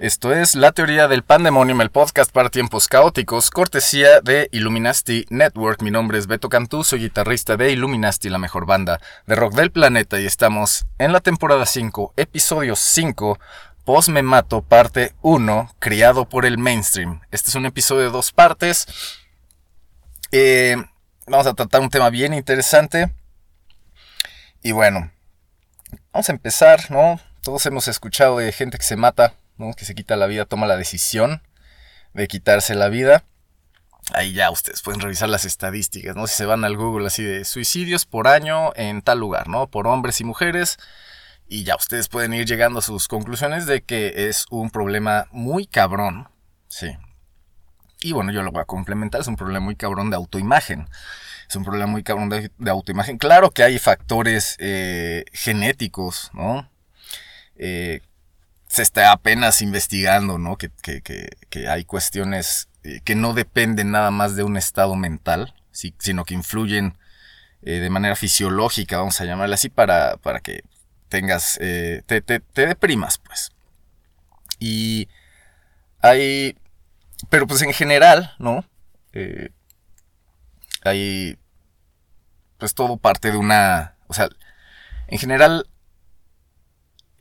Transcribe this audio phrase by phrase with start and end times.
[0.00, 5.80] Esto es La Teoría del Pandemonium, el podcast para tiempos caóticos, cortesía de Illuminati Network.
[5.82, 9.70] Mi nombre es Beto Cantú, soy guitarrista de Illuminati, la mejor banda de rock del
[9.70, 13.38] planeta, y estamos en la temporada 5, episodio 5,
[13.84, 17.20] Post Me Mato, parte 1, criado por el mainstream.
[17.30, 18.86] Este es un episodio de dos partes.
[20.32, 20.76] Eh,
[21.28, 23.14] vamos a tratar un tema bien interesante.
[24.64, 25.12] Y bueno,
[26.12, 27.20] vamos a empezar, ¿no?
[27.42, 29.72] Todos hemos escuchado de gente que se mata, ¿no?
[29.74, 31.42] Que se quita la vida, toma la decisión
[32.14, 33.24] de quitarse la vida.
[34.12, 36.26] Ahí ya ustedes pueden revisar las estadísticas, ¿no?
[36.26, 39.68] Si se van al Google así de suicidios por año en tal lugar, ¿no?
[39.68, 40.78] Por hombres y mujeres.
[41.46, 45.66] Y ya ustedes pueden ir llegando a sus conclusiones de que es un problema muy
[45.66, 46.28] cabrón.
[46.68, 46.96] Sí.
[48.00, 49.20] Y bueno, yo lo voy a complementar.
[49.20, 50.88] Es un problema muy cabrón de autoimagen.
[51.48, 53.18] Es un problema muy cabrón de, autoimagen.
[53.18, 56.68] Claro que hay factores eh, genéticos, ¿no?
[57.58, 58.00] Eh,
[58.68, 60.56] se está apenas investigando, ¿no?
[60.56, 65.54] Que, que, que, hay cuestiones eh, que no dependen nada más de un estado mental,
[65.72, 66.98] sino que influyen
[67.62, 70.62] eh, de manera fisiológica, vamos a llamarla así, para, para que
[71.08, 73.50] tengas, te, te, te, deprimas, pues.
[74.58, 75.08] Y
[76.00, 76.56] hay,
[77.30, 78.64] pero pues en general, ¿no?
[80.84, 81.38] Hay,
[82.58, 84.28] pues todo parte de una, o sea,
[85.08, 85.66] en general,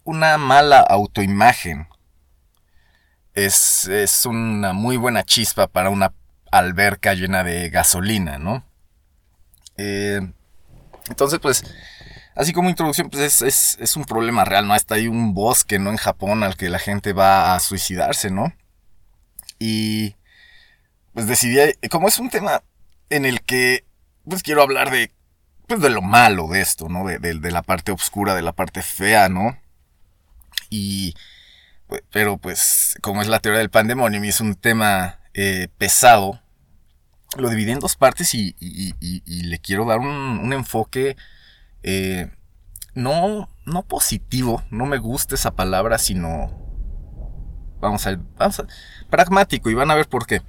[0.07, 1.89] una mala autoimagen
[3.33, 6.13] es, es una muy buena chispa para una
[6.49, 8.65] alberca llena de gasolina, ¿no?
[9.75, 10.21] Eh,
[11.09, 11.65] entonces, pues,
[12.35, 14.73] así como introducción, pues es, es, un problema real, ¿no?
[14.73, 15.89] Hasta hay un bosque, ¿no?
[15.89, 18.53] En Japón al que la gente va a suicidarse, ¿no?
[19.59, 20.15] Y
[21.13, 21.59] pues decidí,
[21.91, 22.63] como es un tema
[23.09, 23.83] en el que
[24.23, 25.11] pues quiero hablar de,
[25.67, 27.05] pues de lo malo de esto, ¿no?
[27.05, 29.57] De, de, de la parte oscura, de la parte fea, ¿no?
[30.69, 31.15] Y,
[32.11, 36.41] pero pues, como es la teoría del pandemonium y es un tema eh, pesado,
[37.37, 38.55] lo dividí en dos partes y,
[38.99, 41.15] le quiero dar un, un enfoque
[41.83, 42.29] eh,
[42.95, 46.51] no, no positivo, no me gusta esa palabra, sino,
[47.79, 48.63] vamos a, vamos
[49.09, 50.41] pragmático y van a ver por qué.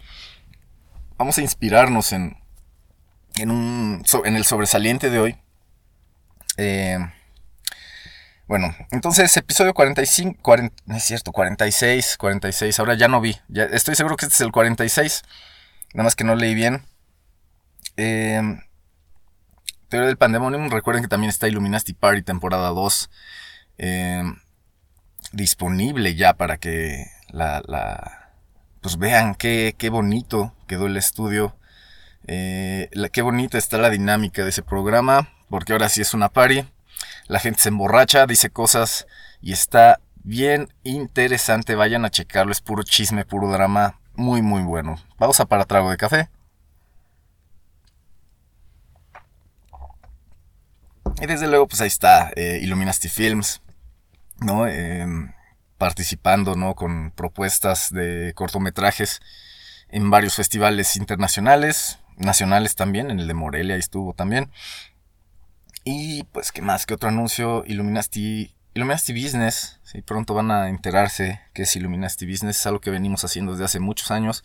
[1.19, 2.39] Vamos a inspirarnos en,
[3.37, 5.37] en, un, en el sobresaliente de hoy.
[6.57, 6.99] Eh,
[8.49, 13.95] bueno, entonces episodio 45, 40, no es cierto, 46, 46, ahora ya no vi, estoy
[13.95, 15.23] seguro que este es el 46,
[15.93, 16.83] nada más que no leí bien.
[17.99, 18.41] Eh,
[19.91, 23.11] Teoría del Pandemonium, recuerden que también está Illuminati Party temporada 2
[23.77, 24.23] eh,
[25.33, 28.31] disponible ya para que la,
[28.81, 31.55] pues vean qué, qué, bonito quedó el estudio,
[32.27, 36.65] eh, qué bonita está la dinámica de ese programa, porque ahora sí es una party,
[37.27, 39.07] la gente se emborracha, dice cosas
[39.41, 44.97] y está bien interesante, vayan a checarlo, es puro chisme, puro drama, muy muy bueno.
[45.17, 46.29] Pausa para trago de café.
[51.21, 53.61] Y desde luego, pues ahí está eh, Illuminati Films,
[54.41, 54.69] ¿no?
[54.69, 55.05] Eh,
[55.77, 56.75] participando, ¿no?
[56.75, 59.21] Con propuestas de cortometrajes
[59.89, 64.51] en varios festivales internacionales, nacionales también, en el de Morelia estuvo también.
[65.91, 66.85] Y pues, ¿qué más?
[66.85, 67.65] ¿Qué otro anuncio?
[67.67, 73.25] Illuminati, Business, sí, pronto van a enterarse que es Illuminati Business, es algo que venimos
[73.25, 74.45] haciendo desde hace muchos años.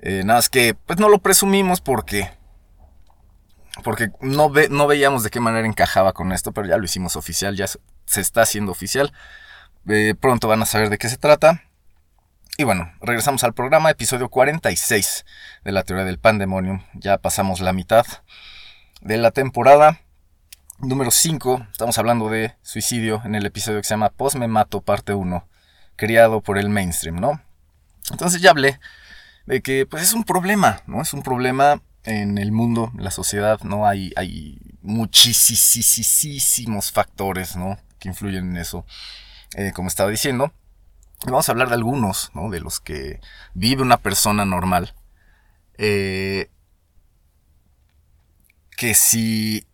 [0.00, 2.32] Eh, nada más que, pues no lo presumimos porque
[3.84, 7.14] porque no, ve, no veíamos de qué manera encajaba con esto, pero ya lo hicimos
[7.14, 9.12] oficial, ya se está haciendo oficial.
[9.88, 11.62] Eh, pronto van a saber de qué se trata.
[12.58, 15.26] Y bueno, regresamos al programa, episodio 46
[15.62, 16.82] de la teoría del pandemonium.
[16.94, 18.04] Ya pasamos la mitad
[19.00, 20.00] de la temporada.
[20.78, 24.82] Número 5, estamos hablando de suicidio en el episodio que se llama Post Me Mato,
[24.82, 25.48] parte 1,
[25.96, 27.40] criado por el mainstream, ¿no?
[28.10, 28.78] Entonces ya hablé
[29.46, 31.00] de que pues es un problema, ¿no?
[31.00, 33.86] Es un problema en el mundo, en la sociedad, ¿no?
[33.86, 37.78] Hay, hay muchísimos factores, ¿no?
[37.98, 38.84] Que influyen en eso.
[39.56, 40.52] Eh, como estaba diciendo,
[41.24, 42.50] vamos a hablar de algunos, ¿no?
[42.50, 43.22] De los que
[43.54, 44.94] vive una persona normal.
[45.78, 46.50] Eh,
[48.76, 49.66] que si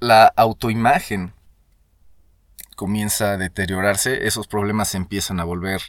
[0.00, 1.32] la autoimagen
[2.76, 5.82] comienza a deteriorarse, esos problemas empiezan a volver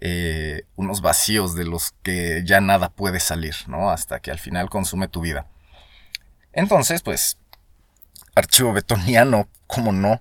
[0.00, 3.90] eh, unos vacíos de los que ya nada puede salir, ¿no?
[3.90, 5.46] Hasta que al final consume tu vida.
[6.52, 7.38] Entonces, pues,
[8.34, 10.20] archivo betoniano, ¿cómo no?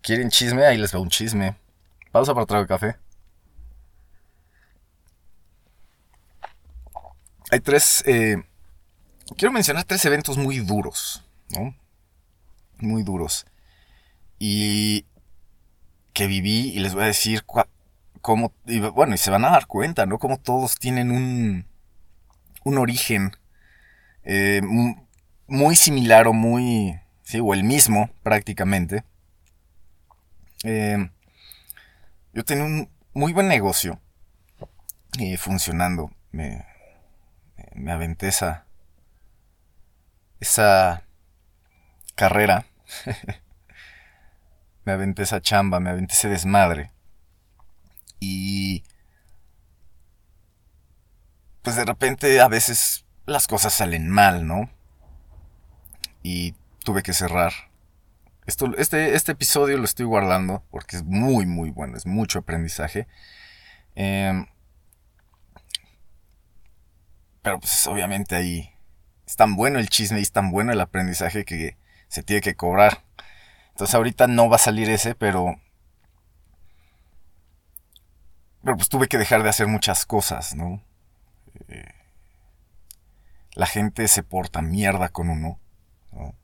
[0.00, 0.64] ¿Quieren chisme?
[0.66, 1.56] Ahí les va un chisme.
[2.10, 2.96] Pausa para traer café.
[7.50, 8.02] Hay tres...
[8.06, 8.42] eh,
[9.36, 11.74] quiero mencionar tres eventos muy duros, ¿no?
[12.82, 13.46] Muy duros.
[14.38, 15.06] Y
[16.12, 17.44] que viví y les voy a decir
[18.20, 18.52] cómo...
[18.66, 20.18] y bueno, y se van a dar cuenta, ¿no?
[20.18, 21.66] Cómo todos tienen un...
[22.64, 23.32] Un origen
[24.24, 24.94] eh, mu-
[25.46, 27.00] muy similar o muy...
[27.22, 29.04] Sí, o el mismo prácticamente.
[30.64, 31.10] Eh,
[32.32, 34.00] yo tenía un muy buen negocio
[35.18, 36.12] eh, funcionando.
[36.30, 36.64] Me,
[37.74, 38.66] me aventé esa,
[40.40, 41.04] esa
[42.14, 42.66] carrera.
[44.84, 46.92] me aventé esa chamba, me aventé ese desmadre.
[48.20, 48.84] Y
[51.62, 54.70] pues de repente a veces las cosas salen mal, ¿no?
[56.22, 56.54] Y
[56.84, 57.52] tuve que cerrar.
[58.46, 63.06] Esto, este, este episodio lo estoy guardando porque es muy, muy bueno, es mucho aprendizaje.
[63.94, 64.46] Em,
[67.42, 68.70] pero pues obviamente ahí
[69.26, 71.76] es tan bueno el chisme y es tan bueno el aprendizaje que
[72.12, 73.04] se tiene que cobrar.
[73.70, 75.56] Entonces ahorita no va a salir ese, pero...
[78.62, 80.82] Pero pues tuve que dejar de hacer muchas cosas, ¿no?
[81.68, 81.94] Eh,
[83.54, 85.58] la gente se porta mierda con uno,
[86.12, 86.34] ¿no?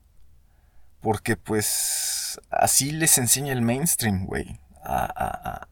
[1.01, 4.59] Porque pues así les enseña el mainstream, güey.
[4.83, 5.67] A, a- a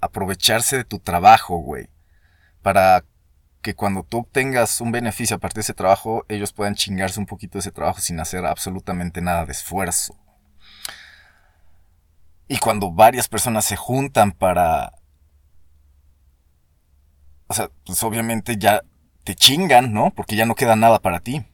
[0.00, 1.88] aprovecharse de tu trabajo, güey.
[2.62, 3.04] Para
[3.66, 7.26] que cuando tú obtengas un beneficio a partir de ese trabajo, ellos puedan chingarse un
[7.26, 10.16] poquito de ese trabajo sin hacer absolutamente nada de esfuerzo.
[12.46, 14.92] Y cuando varias personas se juntan para...
[17.48, 18.82] O sea, pues obviamente ya
[19.24, 20.12] te chingan, ¿no?
[20.12, 21.44] Porque ya no queda nada para ti.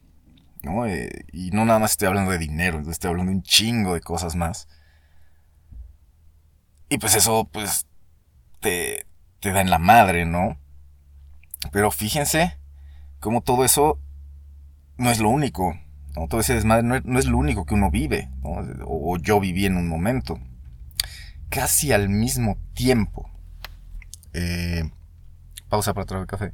[0.61, 0.85] ¿no?
[0.85, 4.01] Eh, y no nada más estoy hablando de dinero, estoy hablando de un chingo de
[4.01, 4.67] cosas más.
[6.89, 7.87] Y pues eso, pues,
[8.59, 9.07] te,
[9.39, 10.59] te da en la madre, ¿no?
[11.71, 12.57] Pero fíjense
[13.19, 13.99] cómo todo eso
[14.97, 15.77] no es lo único,
[16.15, 16.27] ¿no?
[16.27, 18.29] Todo ese desmadre no es, no es lo único que uno vive.
[18.43, 20.39] O, yo viví en un momento.
[21.49, 23.29] Casi al mismo tiempo.
[24.33, 24.89] Eh,
[25.69, 26.53] pausa para traer café.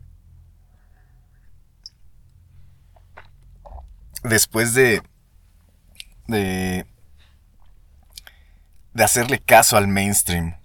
[4.24, 5.02] después de,
[6.28, 6.86] de,
[8.94, 10.56] de hacerle caso al mainstream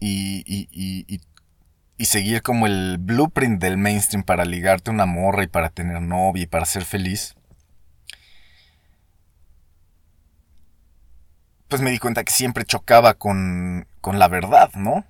[0.00, 1.20] y,
[1.98, 6.00] y seguir como el blueprint del mainstream para ligarte a una morra y para tener
[6.00, 7.34] novia y para ser feliz,
[11.66, 15.04] pues me di cuenta que siempre chocaba con, con la verdad, ¿no?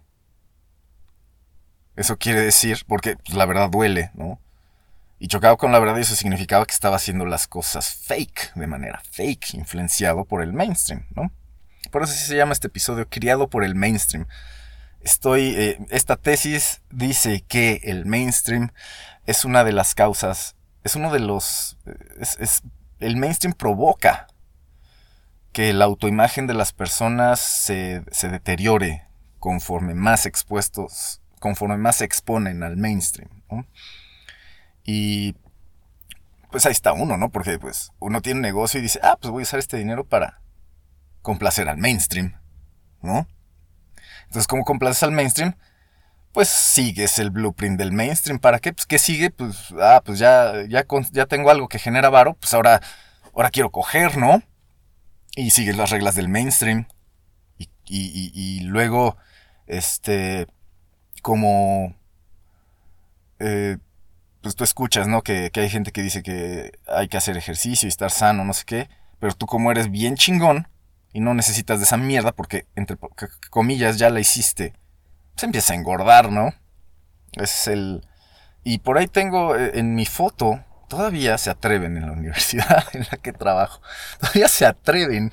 [1.94, 4.40] Eso quiere decir, porque pues, la verdad duele, ¿no?
[5.18, 8.66] Y chocaba con la verdad y eso significaba que estaba haciendo las cosas fake, de
[8.66, 11.30] manera fake, influenciado por el mainstream, ¿no?
[11.90, 14.26] Por eso se llama este episodio Criado por el mainstream.
[15.08, 18.72] Estoy, eh, esta tesis dice que el mainstream
[19.24, 21.78] es una de las causas, es uno de los,
[22.20, 22.62] es, es,
[23.00, 24.26] el mainstream provoca
[25.52, 29.06] que la autoimagen de las personas se, se deteriore
[29.38, 33.30] conforme más expuestos, conforme más se exponen al mainstream.
[34.84, 35.36] Y
[36.50, 37.30] pues ahí está uno, ¿no?
[37.30, 40.04] Porque pues uno tiene un negocio y dice, ah, pues voy a usar este dinero
[40.04, 40.42] para
[41.22, 42.38] complacer al mainstream,
[43.00, 43.26] ¿no?
[44.28, 45.54] Entonces, como complaces al mainstream,
[46.32, 48.38] pues sigues el blueprint del mainstream.
[48.38, 48.72] ¿Para qué?
[48.72, 49.30] Pues ¿qué sigue?
[49.30, 52.80] Pues, ah, pues ya, ya, ya tengo algo que genera varo, pues ahora,
[53.34, 54.42] ahora quiero coger, ¿no?
[55.34, 56.86] Y sigues las reglas del mainstream.
[57.90, 59.16] Y, luego,
[59.66, 60.46] este,
[61.22, 61.96] como...
[63.38, 63.78] Eh,
[64.42, 65.22] pues tú escuchas, ¿no?
[65.22, 68.64] Que, hay gente que dice que hay que hacer ejercicio y estar sano, no sé
[68.66, 68.88] qué.
[69.18, 70.68] Pero tú como eres bien chingón
[71.18, 72.96] y no necesitas de esa mierda porque, entre
[73.50, 74.74] comillas, ya la hiciste,
[75.34, 76.54] pues empieza a engordar, ¿no?
[77.32, 78.06] Es el...
[78.62, 83.18] Y por ahí tengo en mi foto, todavía se atreven en la universidad en la
[83.20, 83.82] que trabajo.
[84.20, 85.32] Todavía se atreven.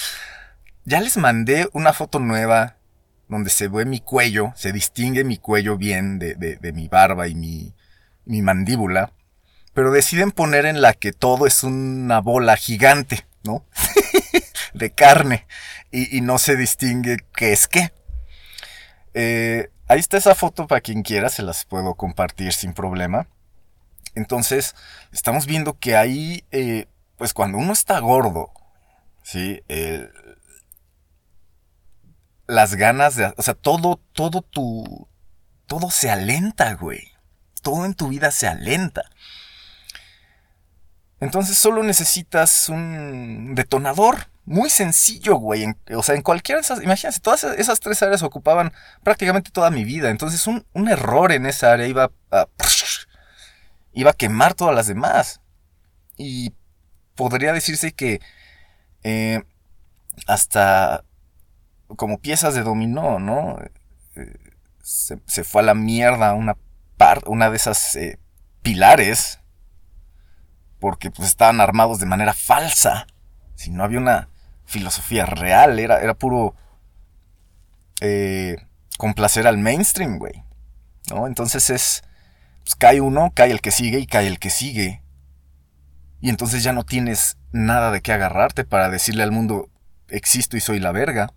[0.84, 2.76] ya les mandé una foto nueva
[3.26, 7.26] donde se ve mi cuello, se distingue mi cuello bien de, de, de mi barba
[7.26, 7.74] y mi,
[8.26, 9.14] mi mandíbula,
[9.72, 13.64] pero deciden poner en la que todo es una bola gigante, ¿no?
[14.74, 15.46] de carne,
[15.90, 17.92] y, y, no se distingue qué es qué.
[19.14, 23.28] Eh, ahí está esa foto para quien quiera, se las puedo compartir sin problema.
[24.14, 24.74] Entonces,
[25.12, 26.86] estamos viendo que ahí, eh,
[27.16, 28.52] pues cuando uno está gordo,
[29.22, 29.62] ¿sí?
[32.46, 33.32] Las ganas de...
[33.36, 35.08] O sea, todo, todo tu...
[35.66, 37.12] Todo se alenta, güey.
[37.62, 39.02] Todo en tu vida se alenta.
[41.20, 44.29] Entonces solo necesitas un detonador.
[44.44, 45.64] Muy sencillo, güey.
[45.64, 46.82] En- o sea, en cualquiera de esas...
[46.82, 48.72] Imagínense, todas esas tres áreas ocupaban
[49.04, 50.10] prácticamente toda mi vida.
[50.10, 52.46] Entonces un, error en esa área iba a...
[53.92, 55.40] Iba a quemar todas las demás.
[56.16, 56.52] Y
[57.14, 58.20] podría decirse que...
[59.02, 59.42] eh,
[60.26, 61.04] hasta
[61.96, 63.58] como piezas de dominó, ¿no?
[64.16, 64.34] Eh,
[64.82, 66.56] Se, se fue a la mierda una,
[67.26, 68.18] una de esas eh,
[68.62, 69.40] pilares
[70.78, 73.06] porque pues estaban armados de manera falsa.
[73.60, 74.30] Si no había una
[74.64, 76.54] filosofía real, era, era puro
[78.00, 78.56] eh,
[78.96, 80.44] complacer al mainstream, güey.
[81.10, 81.26] ¿No?
[81.26, 82.02] Entonces es,
[82.62, 85.02] pues cae uno, cae el que sigue y cae el que sigue.
[86.22, 89.68] Y entonces ya no tienes nada de qué agarrarte para decirle al mundo,
[90.08, 91.34] existo y soy la verga.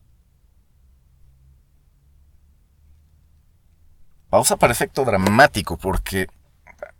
[4.30, 6.27] Pausa para efecto dramático porque...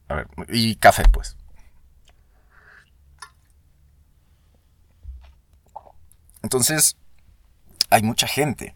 [0.10, 1.38] A ver, y café pues.
[6.43, 6.97] Entonces,
[7.89, 8.75] hay mucha gente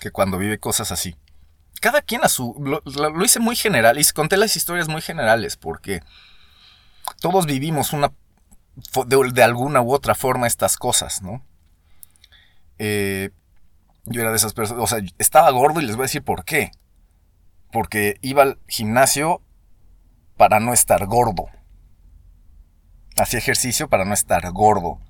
[0.00, 1.16] que cuando vive cosas así,
[1.80, 2.54] cada quien a su...
[2.84, 6.00] Lo, hice muy general y conté las historias muy generales porque
[7.20, 8.12] todos vivimos una
[9.06, 11.44] de alguna u otra forma estas cosas, ¿no?
[12.78, 13.30] Eh,
[14.04, 16.44] yo era de esas personas, o sea, estaba gordo y les voy a decir por
[16.44, 16.70] qué.
[17.72, 19.42] Porque iba al gimnasio
[20.36, 21.46] para no estar gordo.
[23.16, 25.00] Hacía ejercicio para no estar gordo.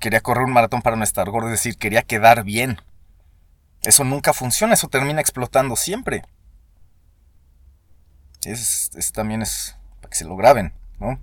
[0.00, 2.80] Quería correr un maratón para no estar gordo, es decir, quería quedar bien.
[3.82, 6.22] Eso nunca funciona, eso termina explotando siempre.
[8.44, 11.18] Es, es- también es para que se lo graben, ¿no?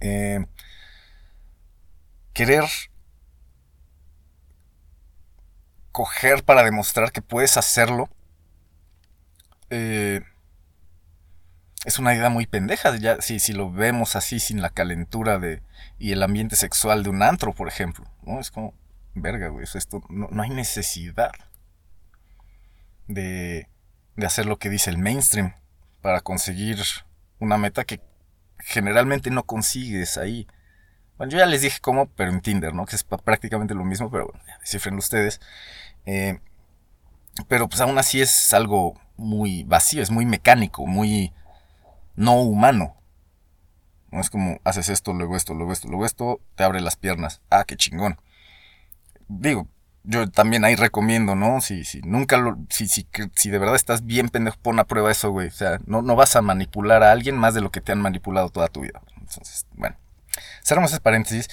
[0.00, 0.44] Eh,
[2.34, 2.64] querer
[5.92, 8.08] coger para demostrar que puedes hacerlo
[9.70, 10.20] eh,
[11.84, 12.96] es una idea muy pendeja.
[12.96, 15.62] Ya, si, si lo vemos así, sin la calentura de
[15.98, 18.06] y el ambiente sexual de un antro, por ejemplo.
[18.22, 18.40] ¿no?
[18.40, 18.74] Es como,
[19.14, 19.66] verga, güey.
[19.72, 21.32] esto, no, no hay necesidad
[23.06, 23.68] de,
[24.16, 25.54] de hacer lo que dice el mainstream
[26.00, 26.82] para conseguir
[27.38, 28.00] una meta que
[28.58, 30.46] generalmente no consigues ahí.
[31.16, 32.86] Bueno, yo ya les dije cómo, pero en Tinder, ¿no?
[32.86, 35.40] Que es prácticamente lo mismo, pero bueno, ya descifren ustedes.
[36.06, 36.40] Eh,
[37.48, 41.32] pero pues aún así es algo muy vacío, es muy mecánico, muy
[42.16, 42.96] no humano.
[44.10, 47.40] No es como haces esto, luego esto, luego esto, luego esto, te abre las piernas.
[47.50, 48.20] Ah, qué chingón.
[49.28, 49.68] Digo,
[50.02, 51.60] yo también ahí recomiendo, ¿no?
[51.60, 55.30] Si, si nunca si, si, si de verdad estás bien pendejo, pon a prueba eso,
[55.30, 55.48] güey.
[55.48, 58.00] O sea, no, no vas a manipular a alguien más de lo que te han
[58.00, 59.00] manipulado toda tu vida.
[59.18, 59.96] Entonces, bueno.
[60.62, 61.48] Cerramos ese paréntesis.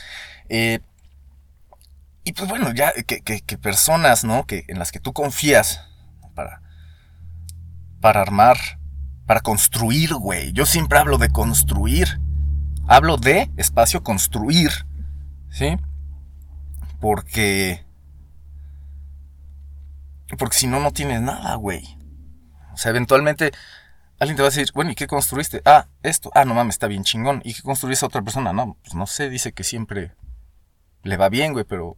[0.50, 0.80] Eh,
[2.24, 4.46] y pues bueno, ya que, que, que personas, ¿no?
[4.46, 5.86] Que, en las que tú confías
[6.36, 6.62] para,
[8.02, 8.58] para armar,
[9.27, 10.53] para construir, güey.
[10.53, 12.19] Yo siempre hablo de construir.
[12.88, 14.72] Hablo de espacio construir.
[15.51, 15.77] ¿Sí?
[17.00, 17.86] Porque...
[20.38, 21.98] Porque si no, no tienes nada, güey.
[22.74, 23.51] O sea, eventualmente
[24.19, 25.62] alguien te va a decir, bueno, ¿y qué construiste?
[25.65, 26.31] Ah, esto.
[26.34, 27.41] Ah, no mames, está bien chingón.
[27.43, 28.53] ¿Y qué construiste a otra persona?
[28.53, 30.15] No, pues no sé, dice que siempre
[31.03, 31.98] le va bien, güey, pero...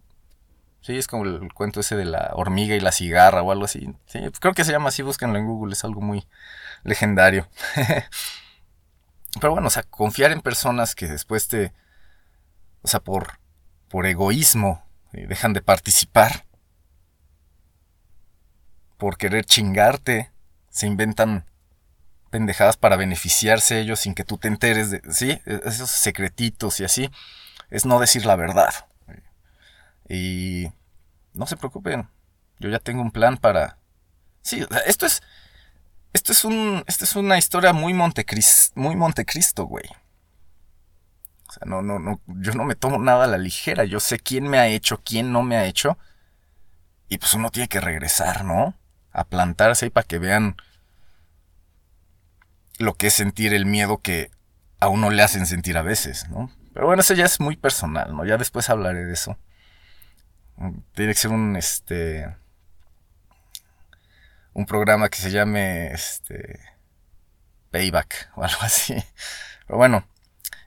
[0.82, 3.94] Sí, es como el cuento ese de la hormiga y la cigarra o algo así.
[4.06, 6.26] Sí, pues creo que se llama así, búsquenlo en Google, es algo muy
[6.84, 7.50] legendario.
[9.42, 11.74] pero bueno, o sea, confiar en personas que después te...
[12.82, 13.40] O sea, por,
[13.90, 14.84] por egoísmo,
[15.14, 16.46] eh, dejan de participar.
[18.98, 20.32] Por querer chingarte,
[20.70, 21.46] se inventan
[22.30, 25.42] pendejadas para beneficiarse ellos sin que tú te enteres de, ¿sí?
[25.46, 27.10] Esos secretitos y así,
[27.70, 28.74] es no decir la verdad.
[30.08, 30.72] Y
[31.34, 32.10] no se preocupen,
[32.60, 33.78] yo ya tengo un plan para...
[34.42, 35.22] Sí, esto es...
[36.14, 36.84] Esto es un...
[36.88, 39.86] Esto es una historia muy Montecris, muy Montecristo, güey.
[41.48, 43.84] O sea, no, no, no, yo no me tomo nada a la ligera.
[43.86, 45.98] Yo sé quién me ha hecho, quién no me ha hecho.
[47.08, 48.76] Y pues uno tiene que regresar, ¿no?
[49.12, 50.56] A plantarse ahí para que vean
[52.78, 54.32] lo que es sentir el miedo que
[54.80, 56.52] a uno le hacen sentir a veces, ¿no?
[56.74, 58.26] Pero bueno, eso ya es muy personal, ¿no?
[58.26, 59.38] Ya después hablaré de eso.
[60.94, 62.36] Tiene que ser un, este...
[64.60, 66.60] Un programa que se llame, este...
[67.72, 68.94] Payback o algo así.
[69.66, 70.06] Pero bueno,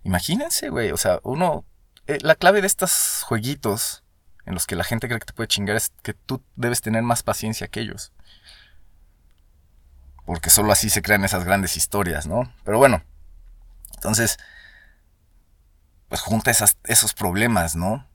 [0.03, 1.67] imagínense, güey, o sea, uno...
[2.07, 4.03] eh, la clave de estos jueguitos
[4.47, 7.03] en los que la gente cree que te puede chingar es que tú debes tener
[7.03, 8.15] más paciencia que ellos.
[10.25, 12.51] Porque solo así se crean esas grandes historias, ¿no?
[12.65, 13.05] Pero bueno,
[13.97, 14.39] entonces,
[16.09, 18.09] pues junta esos problemas, ¿no?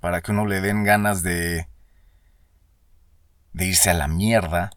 [0.00, 1.68] Para que uno le den ganas de,
[3.52, 4.72] de irse a la mierda.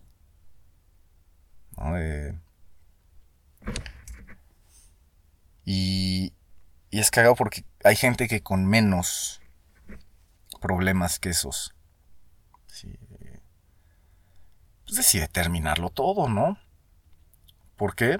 [5.66, 6.34] Y,
[6.90, 9.42] y es cagado porque hay gente que con menos
[10.60, 11.74] problemas que esos
[14.86, 16.58] pues decide terminarlo todo, ¿no?
[17.76, 18.20] ¿Por qué?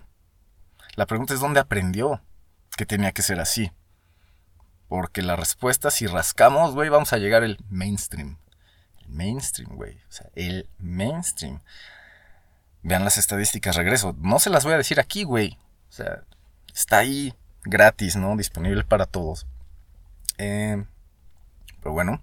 [0.96, 2.22] La pregunta es dónde aprendió
[2.78, 3.72] que tenía que ser así.
[4.88, 8.40] Porque la respuesta, si rascamos, güey, vamos a llegar al mainstream.
[9.02, 9.98] El mainstream, güey.
[10.10, 11.62] O sea, el mainstream.
[12.84, 14.16] Vean las estadísticas, regreso.
[14.20, 15.58] No se las voy a decir aquí, güey.
[15.90, 16.24] O sea,
[16.74, 18.36] está ahí gratis, ¿no?
[18.36, 19.48] Disponible para todos.
[20.38, 20.84] Eh,
[21.80, 22.22] pero bueno.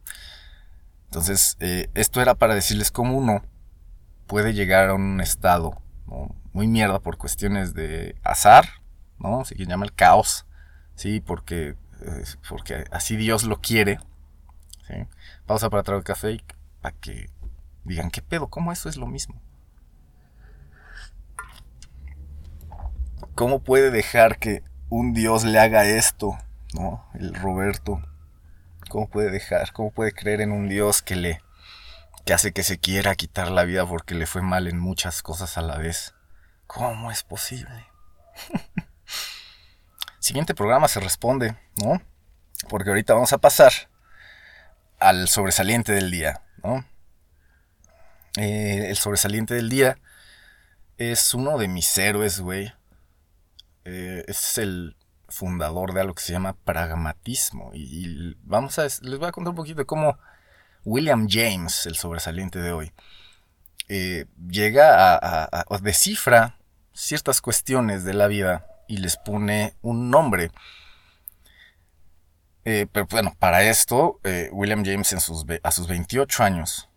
[1.07, 3.43] Entonces, eh, esto era para decirles cómo uno
[4.27, 5.83] puede llegar a un estado
[6.53, 8.69] muy mierda por cuestiones de azar,
[9.19, 9.45] ¿no?
[9.45, 10.47] Se llama el caos,
[10.95, 11.21] ¿sí?
[11.21, 11.75] Porque,
[12.49, 13.99] porque así Dios lo quiere.
[15.47, 16.45] Pausa para traer café
[16.81, 17.31] para que
[17.85, 18.49] digan, ¿qué pedo?
[18.49, 19.41] ¿Cómo eso es lo mismo?
[23.41, 26.39] ¿Cómo puede dejar que un Dios le haga esto?
[26.75, 27.09] ¿No?
[27.15, 28.03] El Roberto.
[28.91, 29.73] ¿Cómo puede dejar?
[29.73, 31.41] ¿Cómo puede creer en un Dios que le
[32.27, 35.57] que hace que se quiera quitar la vida porque le fue mal en muchas cosas
[35.57, 36.13] a la vez?
[36.67, 37.87] ¿Cómo es posible?
[40.19, 42.03] Siguiente programa se responde, ¿no?
[42.69, 43.73] Porque ahorita vamos a pasar
[44.99, 46.85] al sobresaliente del día, ¿no?
[48.37, 49.97] Eh, el sobresaliente del día
[50.99, 52.75] es uno de mis héroes, güey.
[53.85, 54.97] Eh, es el
[55.29, 57.71] fundador de algo que se llama pragmatismo.
[57.73, 60.19] Y, vamos a, les voy a contar un poquito de cómo
[60.85, 62.93] William James, el sobresaliente de hoy,
[63.89, 66.59] eh, llega a, a, descifra
[66.93, 70.51] ciertas cuestiones de la vida y les pone un nombre.
[72.65, 74.21] Eh, pero bueno, para esto,
[74.53, 76.89] William James a sus 28 años,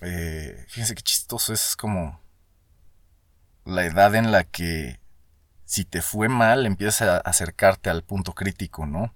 [0.00, 2.20] fíjense qué chistoso, es como
[3.64, 4.99] la edad en la que
[5.70, 9.14] si te fue mal, empiezas a acercarte al punto crítico, ¿no?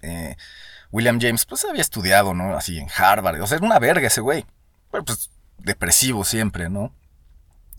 [0.00, 0.34] Eh,
[0.90, 2.56] William James, pues había estudiado, ¿no?
[2.56, 3.38] Así en Harvard.
[3.42, 4.46] O sea, era una verga ese güey.
[4.90, 6.94] Pero pues depresivo siempre, ¿no?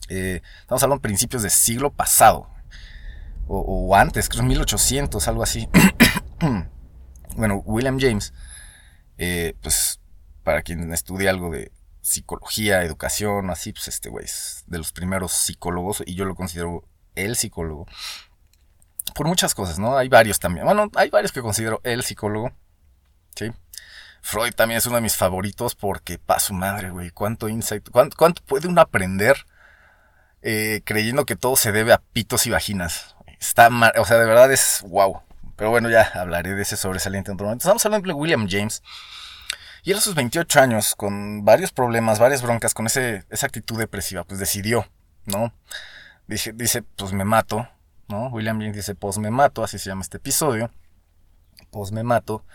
[0.08, 2.48] Eh, estamos hablando de principios del siglo pasado.
[3.48, 5.68] O, antes, creo 1800, algo así.
[7.38, 8.36] bueno, William James,
[9.18, 10.00] eh, pues
[10.44, 11.72] para quien estudia algo de
[12.02, 16.84] psicología, educación, así, pues este güey es de los primeros psicólogos y yo lo considero
[17.26, 17.88] el psicólogo.
[19.16, 19.98] Por muchas cosas, ¿no?
[19.98, 20.66] Hay varios también.
[20.66, 22.52] Bueno, hay varios que considero el psicólogo.
[23.36, 23.52] ¿Sí?
[24.22, 28.44] Freud también es uno de mis favoritos porque, pa' su madre, güey, cuánto insight, cuánto,
[28.44, 29.46] puede uno aprender
[30.42, 33.16] eh, creyendo que todo se debe a pitos y vaginas.
[33.40, 35.22] Está mal, o sea, de verdad es wow.
[35.56, 37.64] Pero bueno, ya hablaré de ese sobresaliente en otro momento.
[37.64, 38.82] Estamos hablando de William James.
[39.84, 43.78] Y él a sus 28 años, con varios problemas, varias broncas, con ese, esa actitud
[43.78, 44.88] depresiva, pues decidió,
[45.26, 45.54] ¿no?
[46.30, 47.68] Dice, pues me mato,
[48.08, 48.28] ¿no?
[48.28, 50.72] William James dice, pues me mato, así se llama este episodio.
[51.72, 52.46] Pues me mato.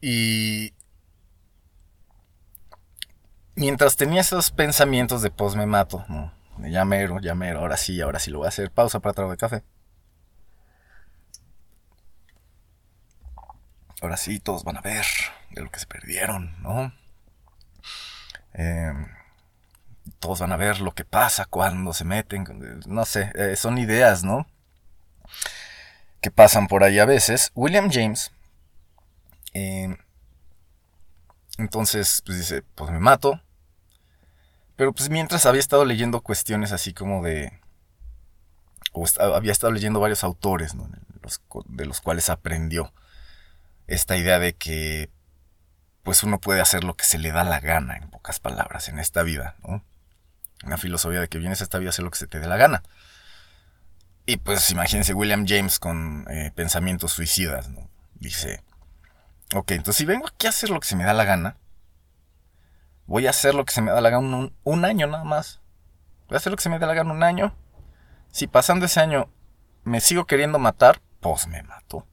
[0.00, 0.72] Y
[3.54, 6.32] mientras tenía esos pensamientos de pues me mato, ¿no?
[6.68, 8.70] Ya mero, ya mero, ahora sí, ahora sí lo voy a hacer.
[8.70, 9.62] Pausa para trago de café.
[14.02, 15.04] Ahora sí, todos van a ver
[15.50, 16.92] de lo que se perdieron, ¿no?
[18.54, 18.92] Eh,
[20.18, 22.46] todos van a ver lo que pasa cuando se meten,
[22.86, 24.46] no sé, eh, son ideas, ¿no?
[26.20, 27.50] Que pasan por ahí a veces.
[27.54, 28.32] William James,
[29.54, 29.96] eh,
[31.58, 33.40] entonces, pues dice, pues me mato.
[34.76, 37.60] Pero pues mientras había estado leyendo cuestiones así como de...
[38.92, 40.88] O había estado leyendo varios autores, ¿no?
[41.66, 42.92] de los cuales aprendió
[43.86, 45.10] esta idea de que
[46.02, 48.98] pues uno puede hacer lo que se le da la gana, en pocas palabras, en
[48.98, 49.84] esta vida, ¿no?
[50.64, 52.46] Una filosofía de que vienes a esta vida a hacer lo que se te dé
[52.46, 52.82] la gana.
[54.26, 57.88] Y pues imagínense William James con eh, pensamientos suicidas, ¿no?
[58.14, 58.62] Dice,
[59.54, 61.56] ok, entonces si vengo aquí a hacer lo que se me da la gana,
[63.06, 65.60] voy a hacer lo que se me da la gana un, año nada más.
[66.28, 67.56] Voy a hacer lo que se me da la gana un año.
[68.30, 69.32] Si pasando ese año
[69.82, 72.06] me sigo queriendo matar, pues me mato.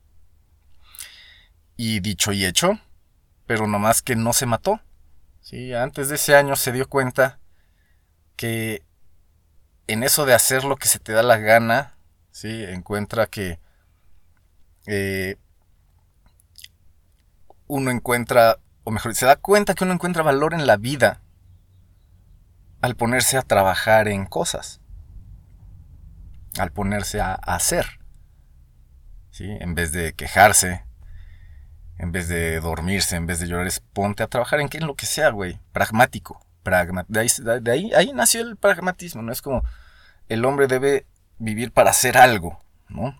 [1.75, 2.79] Y dicho y hecho,
[3.45, 4.81] pero nomás que no se mató.
[5.41, 7.39] Sí, antes de ese año se dio cuenta
[8.37, 8.83] que
[9.87, 11.97] en eso de hacer lo que se te da la gana,
[12.31, 12.63] ¿sí?
[12.63, 13.59] encuentra que
[14.85, 15.37] eh,
[17.67, 21.21] uno encuentra, o mejor, se da cuenta que uno encuentra valor en la vida
[22.79, 24.79] al ponerse a trabajar en cosas,
[26.59, 27.99] al ponerse a, hacer,
[29.31, 29.45] ¿sí?
[29.49, 30.85] en vez de quejarse,
[31.99, 34.93] En vez de dormirse, en vez de llorar, ponte a trabajar en qué, en lo
[34.93, 35.59] que sea, güey.
[35.73, 36.46] Pragmático.
[36.67, 37.29] Pragma de, ahí,
[37.61, 39.31] de ahí, ahí nació el pragmatismo, ¿no?
[39.31, 39.63] Es como
[40.27, 41.05] el hombre debe
[41.37, 43.17] vivir para hacer algo, ¿no?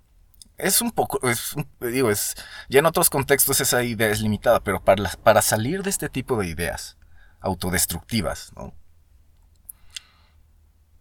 [0.57, 2.35] Es un poco, es, digo, es,
[2.67, 6.35] ya en otros contextos esa idea es limitada, pero para, para salir de este tipo
[6.35, 6.97] de ideas
[7.39, 8.51] autodestructivas.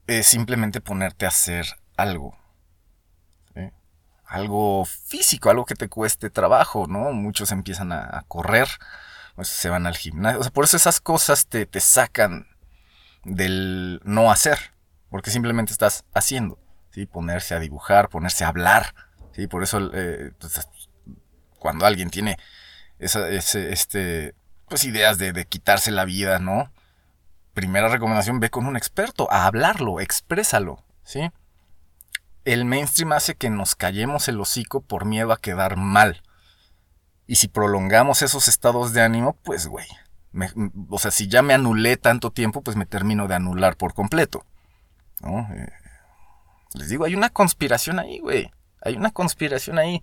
[0.07, 2.39] Es simplemente ponerte a hacer algo.
[4.25, 7.13] Algo físico, algo que te cueste trabajo, ¿no?
[7.13, 8.69] Muchos empiezan a correr,
[9.43, 10.41] se van al gimnasio.
[10.41, 12.49] O sea, por eso esas cosas te, te sacan
[13.25, 14.73] del no hacer,
[15.11, 16.59] porque simplemente estás haciendo.
[16.91, 17.07] ¿sí?
[17.07, 18.95] Ponerse a dibujar, ponerse a hablar.
[19.33, 19.47] ¿sí?
[19.47, 20.69] Por eso eh, pues,
[21.59, 22.39] cuando alguien tiene
[22.99, 24.35] esa, ese, este,
[24.69, 26.73] pues ideas de, de, quitarse la vida, ¿no?
[27.53, 31.31] Primera recomendación, ve con un experto a hablarlo, exprésalo, ¿sí?
[32.45, 36.23] El mainstream hace que nos callemos el hocico por miedo a quedar mal.
[37.27, 39.87] Y si prolongamos esos estados de ánimo, pues, güey.
[40.89, 44.45] o sea, si ya me anulé tanto tiempo, pues me termino de anular por completo.
[45.21, 45.49] ¿no?
[45.53, 45.73] Eh,
[46.75, 48.53] les digo, hay una conspiración ahí, güey.
[48.83, 50.03] Hay una conspiración ahí.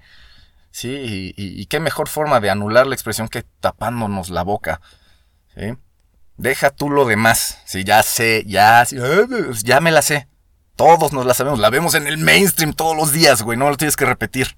[0.71, 4.81] Sí, y, qué mejor forma de anular la expresión que tapándonos la boca.
[5.55, 5.77] ¿sí?
[6.35, 7.59] Deja tú lo demás.
[7.65, 8.83] Sí, ya sé, ya,
[9.63, 10.27] ya me la sé.
[10.75, 11.59] Todos nos la sabemos.
[11.59, 13.57] La vemos en el mainstream todos los días, güey.
[13.57, 14.55] No lo tienes que repetir.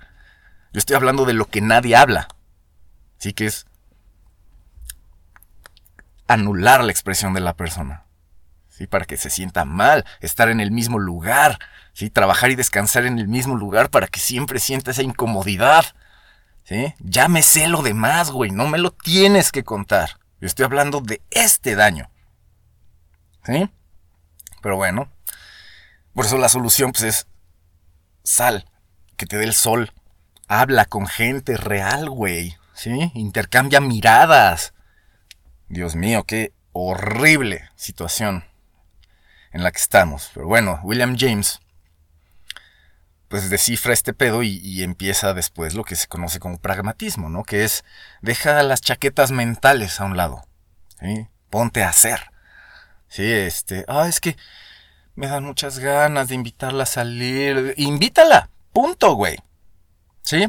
[0.71, 2.29] Yo estoy hablando de lo que nadie habla.
[3.17, 3.65] Sí que es
[6.27, 8.05] anular la expresión de la persona.
[8.69, 8.87] ¿Sí?
[8.87, 10.05] Para que se sienta mal.
[10.19, 11.59] Estar en el mismo lugar.
[11.93, 12.09] ¿Sí?
[12.09, 15.85] Trabajar y descansar en el mismo lugar para que siempre sienta esa incomodidad.
[16.63, 16.93] ¿Sí?
[16.99, 18.51] Ya me sé lo demás, güey.
[18.51, 20.19] No me lo tienes que contar.
[20.41, 22.09] Yo estoy hablando de este daño.
[23.45, 23.69] ¿Sí?
[24.61, 25.09] Pero bueno.
[26.13, 27.27] Por eso la solución pues es
[28.23, 28.65] sal,
[29.17, 29.91] que te dé el sol.
[30.47, 32.55] Habla con gente real, güey.
[32.75, 33.11] ¿Sí?
[33.15, 34.73] Intercambia miradas.
[35.67, 38.45] Dios mío, qué horrible situación
[39.51, 40.29] en la que estamos.
[40.33, 41.61] Pero bueno, William James
[43.27, 47.43] pues descifra este pedo y, y, empieza después lo que se conoce como pragmatismo, ¿no?
[47.43, 47.83] Que es
[48.21, 50.43] deja las chaquetas mentales a un lado,
[50.99, 51.27] ¿sí?
[51.49, 52.31] Ponte a hacer,
[53.07, 53.29] ¿sí?
[53.29, 54.37] Este, ah, es que
[55.15, 57.73] me dan muchas ganas de invitarla a salir.
[57.77, 59.37] Invítala, punto, güey,
[60.21, 60.47] ¿sí?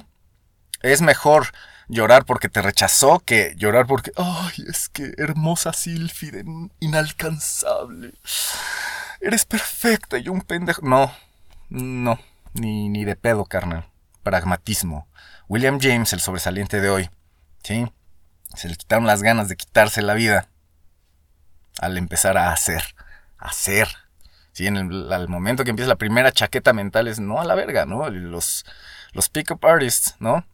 [0.82, 1.48] Es mejor
[1.88, 6.44] llorar porque te rechazó que llorar porque, ay, es que hermosa Silfide,
[6.80, 8.14] inalcanzable.
[9.20, 10.82] Eres perfecta y un pendejo.
[10.82, 11.12] No,
[11.68, 12.18] no.
[12.54, 13.88] Ni, ni, de pedo, carnal.
[14.22, 15.08] Pragmatismo.
[15.48, 17.10] William James, el sobresaliente de hoy.
[17.62, 17.86] ¿Sí?
[18.54, 20.48] Se le quitaron las ganas de quitarse la vida
[21.78, 22.82] al empezar a hacer.
[23.38, 23.88] Hacer.
[24.52, 24.66] ¿Sí?
[24.66, 27.84] En el al momento que empieza la primera chaqueta mental es no a la verga,
[27.84, 28.08] ¿no?
[28.08, 28.64] Los,
[29.12, 30.46] los pick-up artists, ¿no?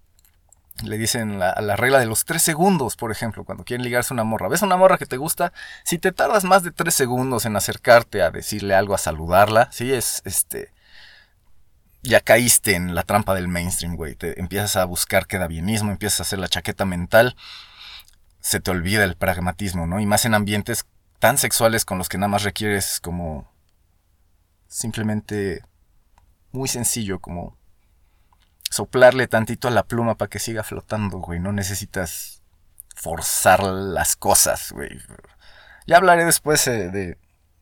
[0.83, 4.25] Le dicen la, la, regla de los tres segundos, por ejemplo, cuando quieren ligarse una
[4.25, 4.49] morra.
[4.49, 5.53] ¿Ves una morra que te gusta?
[5.85, 9.93] Si te tardas más de tres segundos en acercarte a decirle algo, a saludarla, ¿sí?
[9.93, 10.73] Es este
[12.03, 14.17] ya caíste en la trampa del mainstream, güey.
[14.17, 17.37] Te empiezas a buscar quedabienismo, empiezas a hacer la chaqueta mental.
[18.41, 20.01] Se te olvida el pragmatismo, ¿no?
[20.01, 20.87] Y más en ambientes
[21.21, 23.49] tan sexuales con los que nada más requieres como
[24.67, 25.63] simplemente
[26.51, 27.57] muy sencillo, como
[28.73, 31.39] soplarle tantito a la pluma para que siga flotando, güey.
[31.39, 32.43] No necesitas
[32.97, 34.99] forzar las cosas, güey.
[35.87, 37.19] Ya hablaré después eh, de,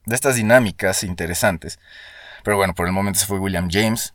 [0.06, 1.80] de estas dinámicas interesantes.
[2.44, 4.14] Pero bueno, por el momento se fue William James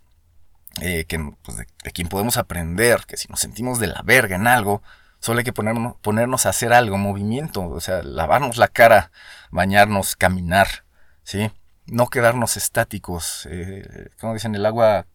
[0.82, 4.48] eh, que, pues de, quien podemos aprender, que si nos sentimos de la verga en
[4.48, 4.82] algo,
[5.20, 9.12] solo hay que ponernos, ponernos a hacer algo, movimiento, o sea, lavarnos la cara,
[9.52, 10.84] bañarnos, caminar,
[11.24, 11.52] ¿sí?
[11.86, 15.08] No quedarnos estáticos, eh, como dicen, el agua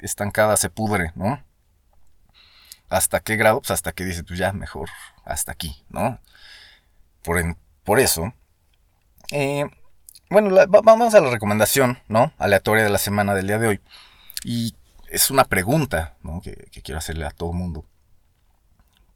[0.00, 1.42] estancada se pudre, ¿no?
[2.88, 3.60] ¿Hasta qué grado?
[3.60, 4.88] Pues hasta que dice, pues ya, mejor
[5.24, 6.20] hasta aquí, ¿no?
[7.22, 8.32] Por, por eso,
[9.30, 9.66] eh,
[10.30, 12.32] bueno, vamos a la recomendación, ¿no?
[12.38, 13.80] Aleatoria de la semana del día de hoy.
[14.44, 14.74] Y
[15.08, 17.84] es una pregunta que, que, quiero hacerle a todo el mundo.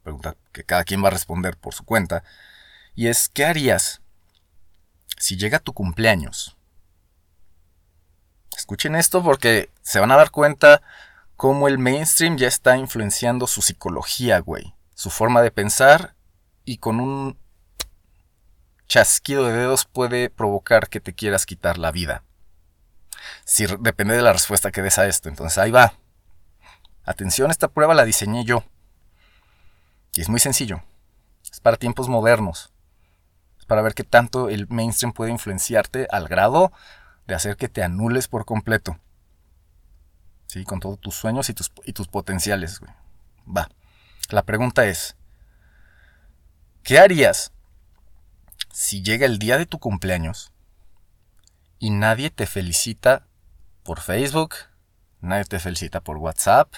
[0.03, 2.23] Pregunta que cada quien va a responder por su cuenta.
[2.95, 4.01] Y es, ¿qué harías
[5.17, 6.57] si llega tu cumpleaños?
[8.63, 10.81] Escuchen esto porque se van a dar cuenta
[11.35, 14.73] cómo el mainstream ya está influenciando su psicología, güey.
[14.95, 16.15] Su forma de pensar
[16.63, 17.37] y con un
[18.87, 22.23] chasquido de dedos puede provocar que te quieras quitar la vida
[23.43, 25.27] si depende de la respuesta que des a esto.
[25.27, 25.95] Entonces ahí va.
[27.03, 28.63] Atención, esta prueba la diseñé yo.
[30.13, 30.81] Y es muy sencillo.
[31.51, 32.71] Es para tiempos modernos.
[33.59, 36.71] Es para ver qué tanto el mainstream puede influenciarte al grado
[37.27, 38.97] de hacer que te anules por completo.
[40.47, 42.79] Sí, con todos tus sueños y tus, y tus potenciales.
[42.79, 42.91] Güey.
[43.47, 43.69] Va.
[44.29, 45.15] La pregunta es,
[46.83, 47.53] ¿Qué harías
[48.73, 50.51] si llega el día de tu cumpleaños
[51.79, 53.25] y nadie te felicita
[53.83, 54.55] por Facebook,
[55.21, 56.73] nadie te felicita por WhatsApp,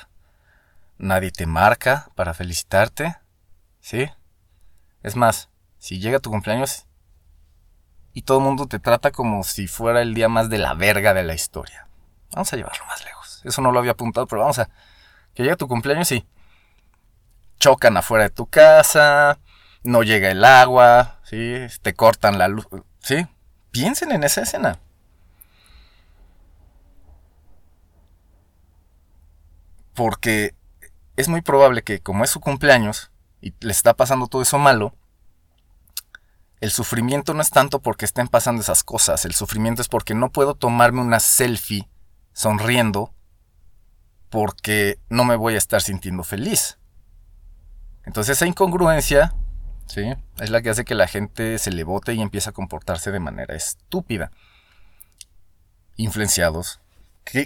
[0.99, 3.15] nadie te marca para felicitarte?
[3.79, 4.07] ¿Sí?
[5.01, 6.85] Es más, si llega tu cumpleaños
[8.15, 11.13] y todo el mundo te trata como si fuera el día más de la verga
[11.13, 11.85] de la historia.
[12.31, 13.41] Vamos a llevarlo más lejos.
[13.43, 14.69] Eso no lo había apuntado, pero vamos a...
[15.33, 16.25] Que llega tu cumpleaños y
[17.59, 19.37] chocan afuera de tu casa,
[19.83, 21.57] no llega el agua, ¿sí?
[21.81, 22.65] Te cortan la luz,
[22.99, 23.27] ¿sí?
[23.71, 24.79] Piensen en esa escena.
[29.93, 30.55] Porque
[31.17, 34.95] es muy probable que como es su cumpleaños y le está pasando todo eso malo,
[36.65, 40.31] el sufrimiento no es tanto porque estén pasando esas cosas, el sufrimiento es porque no
[40.31, 41.87] puedo tomarme una selfie
[42.33, 43.13] sonriendo
[44.31, 46.79] porque no me voy a estar sintiendo feliz.
[48.03, 49.35] Entonces esa incongruencia,
[49.85, 50.15] ¿sí?
[50.39, 53.19] Es la que hace que la gente se le bote y empiece a comportarse de
[53.19, 54.31] manera estúpida.
[55.97, 56.81] Influenciados.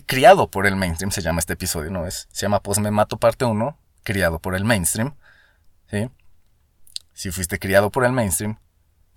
[0.06, 2.30] criado por el mainstream, se llama este episodio, ¿no es?
[2.32, 5.14] Se llama Pues me mato parte 1, criado por el mainstream.
[7.14, 8.58] Si fuiste criado por el mainstream,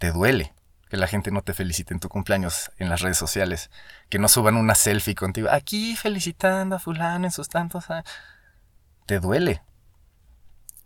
[0.03, 0.53] te duele
[0.89, 3.71] que la gente no te felicite en tu cumpleaños en las redes sociales,
[4.09, 8.11] que no suban una selfie contigo, aquí felicitando a fulano en sus tantos años.
[9.07, 9.63] Te duele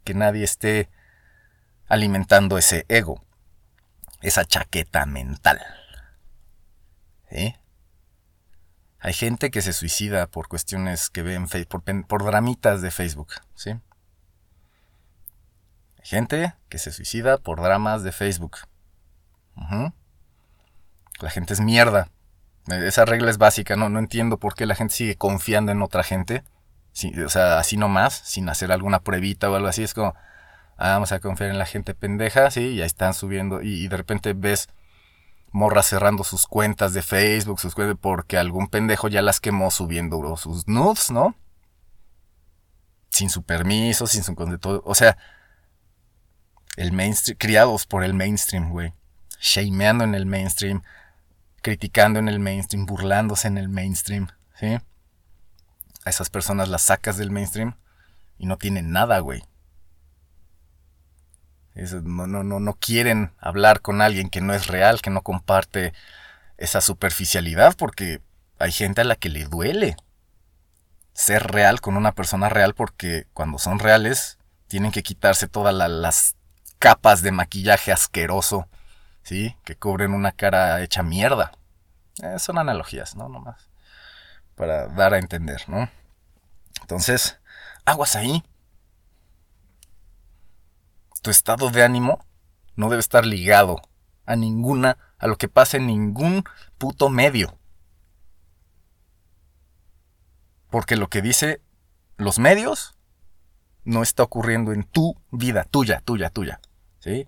[0.05, 0.91] que nadie esté
[1.89, 3.25] alimentando ese ego,
[4.21, 5.63] esa chaqueta mental.
[7.31, 7.57] ¿Sí?
[8.99, 13.71] Hay gente que se suicida por cuestiones que ven por, por dramitas de Facebook, ¿sí?
[13.71, 13.81] Hay
[16.05, 18.59] gente que se suicida por dramas de Facebook.
[21.21, 22.11] La gente es mierda.
[22.69, 23.89] Esa regla es básica, ¿no?
[23.89, 26.45] No entiendo por qué la gente sigue confiando en otra gente.
[27.25, 29.83] o sea, así nomás, sin hacer alguna pruebita o algo así.
[29.83, 30.15] Es como,
[30.77, 33.63] ah, vamos a confiar en la gente pendeja, sí, y ahí están subiendo.
[33.63, 34.69] Y, de repente ves
[35.53, 40.37] morras cerrando sus cuentas de Facebook, sus cuentas, porque algún pendejo ya las quemó subiendo
[40.37, 41.35] sus nudes, ¿no?
[43.11, 44.83] Sin su permiso, sin su todo.
[44.85, 45.17] O sea,
[46.77, 48.96] el mainstream, criados por el mainstream, güey
[49.41, 50.83] shameando en el mainstream,
[51.63, 54.79] criticando en el mainstream, burlándose en el mainstream, ¿sí?
[56.05, 57.75] A esas personas las sacas del mainstream
[58.39, 59.43] y no tienen nada, güey.
[61.75, 65.93] no, no, no, no quieren hablar con alguien que no es real, que no comparte
[66.57, 68.21] esa superficialidad, porque
[68.59, 69.97] hay gente a la que le duele
[71.13, 76.37] ser real con una persona real, porque cuando son reales tienen que quitarse todas las
[76.79, 78.69] capas de maquillaje asqueroso
[79.27, 79.57] ¿sí?
[79.65, 81.51] Que cubren una cara hecha mierda.
[82.23, 83.29] Eh, son analogías, ¿no?
[83.29, 83.69] Nomás.
[84.55, 85.91] Para dar a entender, ¿no?
[86.83, 87.41] Entonces,
[87.85, 88.45] aguas ahí.
[91.23, 92.25] Tu estado de ánimo
[92.77, 93.83] no debe estar ligado
[94.27, 96.45] a ninguna, a lo que pase en ningún
[96.79, 97.59] puto medio.
[100.71, 101.61] Porque lo que dice
[102.17, 102.97] los medios
[103.83, 106.61] no está ocurriendo en tu vida, tuya, tuya, tuya.
[107.01, 107.27] ¿Sí?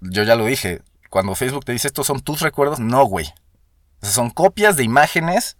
[0.00, 3.32] Yo ya lo dije, cuando Facebook te dice estos son tus recuerdos, no, güey.
[4.02, 5.56] son copias de imágenes,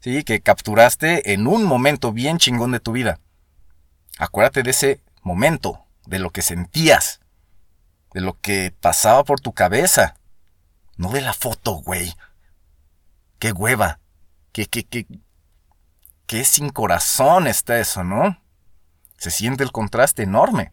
[0.00, 0.24] ¿sí?
[0.24, 3.20] Que capturaste en un momento bien chingón de tu vida.
[4.18, 7.20] Acuérdate de ese momento, de lo que sentías,
[8.12, 10.16] de lo que pasaba por tu cabeza.
[10.96, 12.14] No de la foto, güey.
[13.38, 14.00] Qué hueva.
[14.52, 15.06] Qué, qué, qué,
[16.26, 18.40] qué sin corazón está eso, ¿no?
[19.16, 20.72] Se siente el contraste enorme.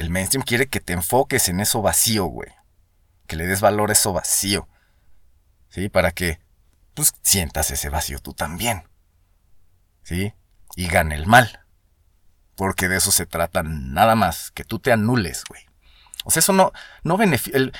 [0.00, 2.48] El mainstream quiere que te enfoques en eso vacío, güey.
[3.26, 4.66] Que le des valor a eso vacío.
[5.68, 5.90] ¿Sí?
[5.90, 6.40] Para que,
[6.94, 8.88] pues, sientas ese vacío tú también.
[10.02, 10.32] ¿Sí?
[10.74, 11.66] Y gane el mal.
[12.56, 15.66] Porque de eso se trata nada más, que tú te anules, güey.
[16.24, 17.70] O sea, eso no, no beneficia.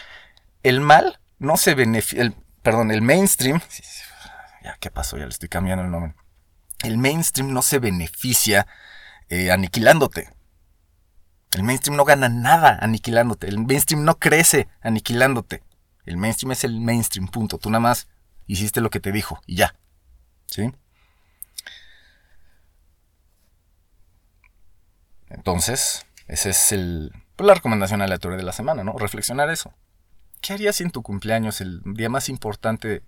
[0.62, 2.34] El, mal no se beneficia.
[2.62, 3.62] Perdón, el mainstream.
[4.62, 5.16] Ya, ¿qué pasó?
[5.16, 6.14] Ya le estoy cambiando el nombre.
[6.82, 8.66] El mainstream no se beneficia
[9.30, 10.28] eh, aniquilándote.
[11.52, 13.48] El mainstream no gana nada aniquilándote.
[13.48, 15.62] El mainstream no crece aniquilándote.
[16.06, 17.58] El mainstream es el mainstream, punto.
[17.58, 18.08] Tú nada más
[18.46, 19.74] hiciste lo que te dijo y ya.
[20.46, 20.72] ¿Sí?
[25.28, 28.96] Entonces, esa es el, pues, la recomendación aleatoria de la semana, ¿no?
[28.96, 29.72] Reflexionar eso.
[30.40, 33.02] ¿Qué harías si en tu cumpleaños, el día más importante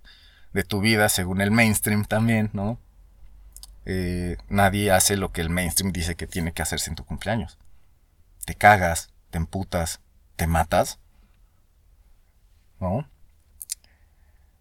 [0.53, 2.77] de tu vida, según el mainstream también, ¿no?
[3.85, 7.57] Eh, nadie hace lo que el mainstream dice que tiene que hacerse en tu cumpleaños
[8.45, 9.99] te cagas, te emputas,
[10.35, 10.99] te matas.
[12.79, 13.07] ¿No?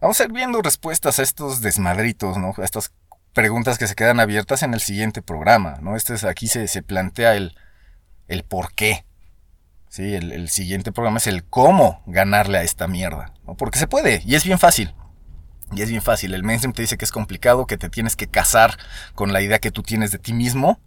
[0.00, 2.54] Vamos a ir viendo respuestas a estos desmadritos, ¿no?
[2.56, 2.92] A estas
[3.32, 5.96] preguntas que se quedan abiertas en el siguiente programa, ¿no?
[5.96, 7.56] Este es, aquí se, se plantea el,
[8.28, 9.04] el por qué.
[9.88, 10.14] ¿sí?
[10.14, 13.54] El, siguiente programa es el cómo ganarle a esta mierda, ¿no?
[13.54, 14.94] Porque se puede, y es bien fácil.
[15.74, 16.34] Y es bien fácil.
[16.34, 18.76] El mainstream te dice que es complicado, que te tienes que casar
[19.14, 20.80] con la idea que tú tienes de ti mismo,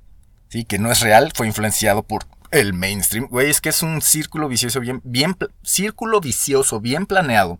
[0.49, 0.65] ¿sí?
[0.65, 3.27] Que no es real, fue influenciado por el mainstream.
[3.27, 7.59] Güey, es que es un círculo vicioso bien, bien, círculo vicioso bien planeado,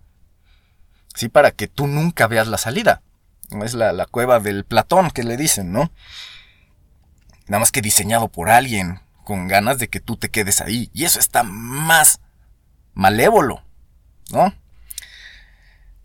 [1.14, 1.30] ¿sí?
[1.30, 3.02] Para que tú nunca veas la salida.
[3.64, 5.92] Es la, la cueva del Platón que le dicen, ¿no?
[7.48, 10.90] Nada más que diseñado por alguien con ganas de que tú te quedes ahí.
[10.94, 12.22] Y eso está más
[12.94, 13.64] malévolo,
[14.32, 14.54] ¿no?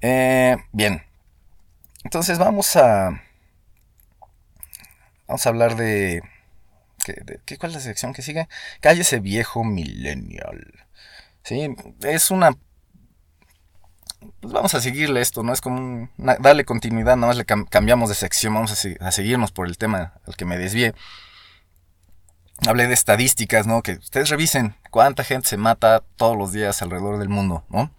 [0.00, 1.02] Eh, bien.
[2.04, 3.22] Entonces vamos a...
[5.26, 6.22] Vamos a hablar de...
[7.14, 8.48] ¿qué, de- qué- ¿Cuál es la sección que sigue?
[8.80, 10.86] Cállese viejo millennial.
[11.42, 12.52] Sí, es una...
[14.40, 15.52] Pues vamos a seguirle esto, ¿no?
[15.52, 19.06] Es como un- una- darle continuidad, nada más le cam- cambiamos de sección, vamos a,
[19.06, 20.94] a seguirnos por el tema al que me desvié.
[22.66, 23.82] Hablé de estadísticas, ¿no?
[23.82, 27.90] Que ustedes revisen cuánta gente se mata todos los días alrededor del mundo, ¿no?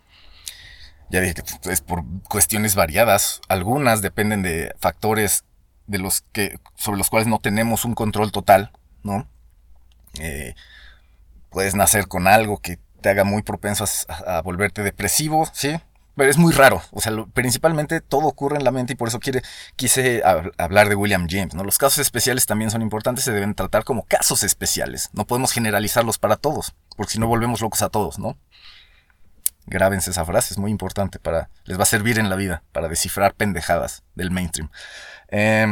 [1.09, 3.41] Ya dije que pues, es por cuestiones variadas.
[3.49, 5.43] Algunas dependen de factores
[5.87, 8.71] de los que, sobre los cuales no tenemos un control total,
[9.03, 9.27] ¿no?
[10.19, 10.55] Eh,
[11.49, 15.79] puedes nacer con algo que te haga muy propenso a, volverte depresivo, ¿sí?
[16.15, 16.81] Pero es muy raro.
[16.91, 20.95] O sea, principalmente todo ocurre en la mente y por eso quise hab- hablar de
[20.95, 21.63] William James, ¿no?
[21.63, 25.09] Los casos especiales también son importantes, se deben tratar como casos especiales.
[25.13, 28.37] No podemos generalizarlos para todos, porque si no volvemos locos a todos, ¿no?
[29.65, 31.49] Grábense esa frase, es muy importante para.
[31.63, 34.69] Les va a servir en la vida para descifrar pendejadas del mainstream.
[35.29, 35.67] Eh,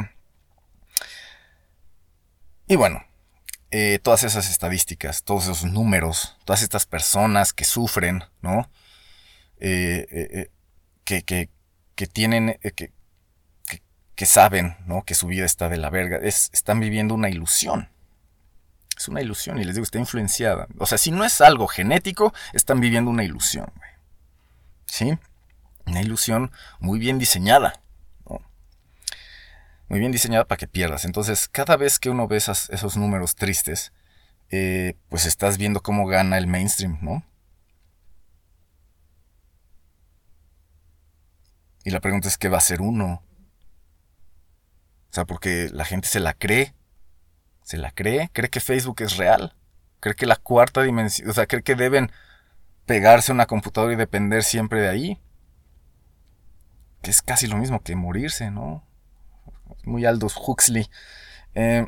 [2.67, 3.03] y bueno,
[3.71, 8.69] eh, todas esas estadísticas, todos esos números, todas estas personas que sufren, ¿no?
[9.59, 10.51] Eh, eh,
[11.03, 11.49] que, que,
[11.95, 12.91] que tienen, que,
[14.15, 15.03] que, saben, ¿no?
[15.03, 17.89] Que su vida está de la verga, es, están viviendo una ilusión.
[18.97, 20.67] Es una ilusión y les digo, está influenciada.
[20.77, 23.71] O sea, si no es algo genético, están viviendo una ilusión.
[24.87, 25.17] ¿Sí?
[25.85, 27.81] Una ilusión muy bien diseñada.
[29.89, 31.03] Muy bien diseñada para que pierdas.
[31.05, 33.91] Entonces, cada vez que uno ve esas- esos números tristes,
[34.51, 37.23] eh, pues estás viendo cómo gana el mainstream, ¿no?
[41.83, 43.23] Y la pregunta es, ¿qué va a hacer uno?
[45.09, 46.73] O sea, porque la gente se la cree.
[47.63, 49.55] Se la cree, cree que Facebook es real.
[49.99, 52.11] Cree que la cuarta dimensión, o sea, cree que deben
[52.85, 55.21] pegarse a una computadora y depender siempre de ahí.
[57.01, 58.83] Que es casi lo mismo que morirse, ¿no?
[59.83, 60.89] Muy Aldous Huxley.
[61.55, 61.87] Eh,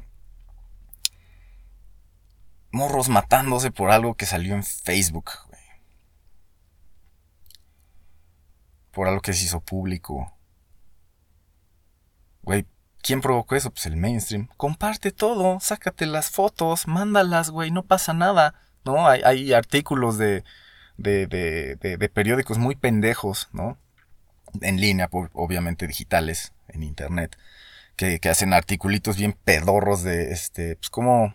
[2.71, 5.32] morros matándose por algo que salió en Facebook.
[8.91, 10.38] Por algo que se hizo público.
[12.43, 12.65] Güey,
[13.01, 13.71] ¿quién provocó eso?
[13.71, 14.47] Pues el mainstream.
[14.58, 18.56] Comparte todo, sácate las fotos, mándalas, güey, no pasa nada.
[18.84, 19.08] ¿No?
[19.08, 20.43] Hay, hay artículos de,
[20.97, 23.77] de, de, de- de periódicos muy pendejos, ¿no?
[24.62, 27.38] En línea, obviamente digitales, en internet,
[27.95, 31.34] que, que hacen articulitos bien pedorros de, este, pues como...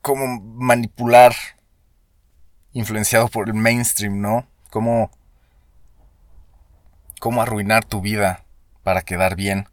[0.00, 1.32] Como manipular,
[2.72, 4.48] influenciado por el mainstream, ¿no?
[4.70, 5.10] Como...
[7.20, 8.44] Cómo arruinar tu vida
[8.82, 9.68] para quedar bien.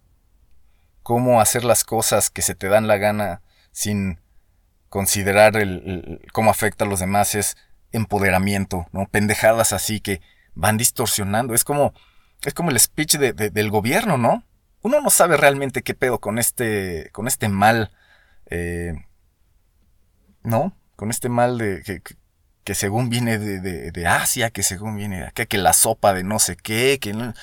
[1.02, 3.42] Cómo hacer las cosas que se te dan la gana
[3.72, 4.20] sin
[4.90, 7.58] considerar el- cómo afecta a los demás es
[7.92, 9.08] empoderamiento, ¿no?
[9.08, 10.22] Pendejadas así que
[10.54, 11.56] van distorsionando.
[11.56, 11.94] Es como,
[12.44, 14.44] es como el speech de- de- del gobierno, ¿no?
[14.82, 17.92] Uno no sabe realmente qué pedo con este, con este mal,
[18.46, 18.94] eh,
[20.44, 20.76] ¿no?
[20.96, 22.02] Con este mal de
[22.64, 26.40] que, según viene de, Asia, que según viene de acá, que la sopa de no
[26.40, 27.34] sé qué, que no-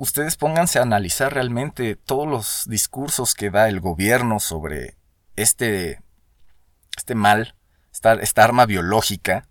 [0.00, 4.96] Ustedes pónganse a analizar realmente todos los discursos que da el gobierno sobre
[5.34, 6.00] este,
[6.96, 7.56] este mal,
[7.90, 9.48] esta arma biológica,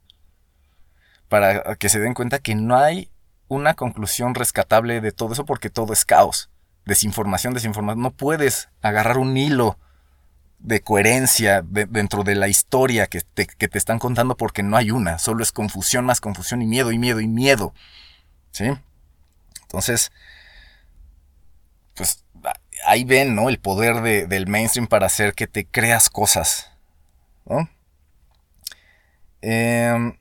[1.28, 3.12] para que se den cuenta que no hay
[3.48, 6.50] una conclusión rescatable de todo eso porque todo es caos.
[6.86, 8.02] Desinformación, desinformación.
[8.02, 9.78] No puedes agarrar un hilo
[10.60, 14.76] de coherencia de- dentro de la historia que te, que te están contando porque no
[14.78, 15.19] hay una.
[15.19, 17.74] Solo es confusión más confusión y miedo y miedo y miedo.
[18.52, 18.65] ¿Sí?
[19.63, 20.12] Entonces,
[21.94, 22.24] pues
[22.86, 23.50] ahí ven, ¿no?
[23.50, 26.71] El poder de- del mainstream para hacer que te creas cosas,
[27.46, 27.69] ¿no?
[29.42, 30.17] Em,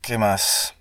[0.00, 0.74] ¿Qué más?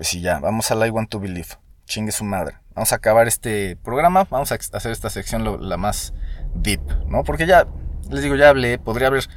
[0.00, 1.48] Pues sí, ya, vamos al I Want to Believe.
[1.84, 2.56] Chingue su madre.
[2.74, 4.26] Vamos a acabar este programa.
[4.30, 6.14] Vamos a hacer esta sección la más
[6.54, 7.22] deep, ¿no?
[7.22, 7.66] Porque ya,
[8.08, 8.78] les digo, ya hablé.
[8.78, 9.28] Podría haber.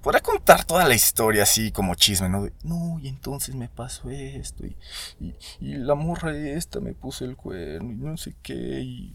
[0.00, 2.44] Podría contar toda la historia así como chisme, ¿no?
[2.44, 4.64] De, no, y entonces me pasó esto.
[4.64, 7.92] Y, la morra esta me puso el cuerno.
[7.92, 8.54] Y no sé qué.
[8.54, 9.14] Y,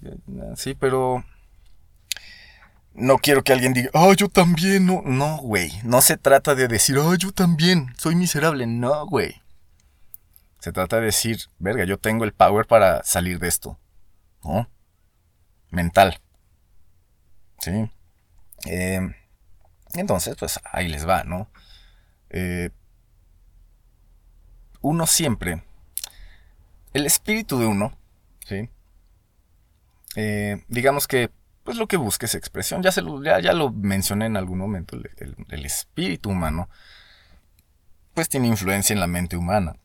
[0.56, 1.26] sí, pero.
[2.94, 5.72] no quiero que alguien diga, ah, yo también, no, no, güey.
[5.84, 8.68] No se trata de decir, ah, yo también, soy miserable.
[8.68, 9.41] No, güey.
[10.62, 13.80] Se trata de decir, verga, yo tengo el power para salir de esto.
[14.44, 14.70] ¿No?
[15.72, 16.22] Mental.
[17.58, 17.92] ¿Sí?
[18.68, 19.02] Eh,
[19.96, 21.50] entonces, pues ahí les va, ¿no?
[22.30, 22.70] Eh,
[24.82, 25.64] uno siempre,
[26.94, 27.98] el espíritu de uno,
[28.46, 28.70] ¿sí?
[30.16, 31.32] Eh, digamos que,
[31.64, 32.84] pues lo que busca es expresión.
[32.84, 36.70] Ya, se lo, ya, lo mencioné en algún momento, el espíritu humano,
[38.14, 39.81] pues tiene influencia en la mente humana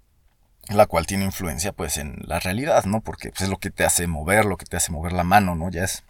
[0.69, 3.01] la cual tiene influencia pues en la realidad, ¿no?
[3.01, 5.55] Porque pues, es lo que te hace mover, lo que te hace mover la mano,
[5.55, 5.71] ¿no?
[5.71, 6.05] Ya es,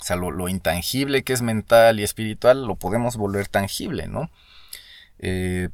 [0.00, 4.30] o sea, lo, intangible que es mental y espiritual lo podemos volver tangible, ¿no?
[5.18, 5.68] Eh,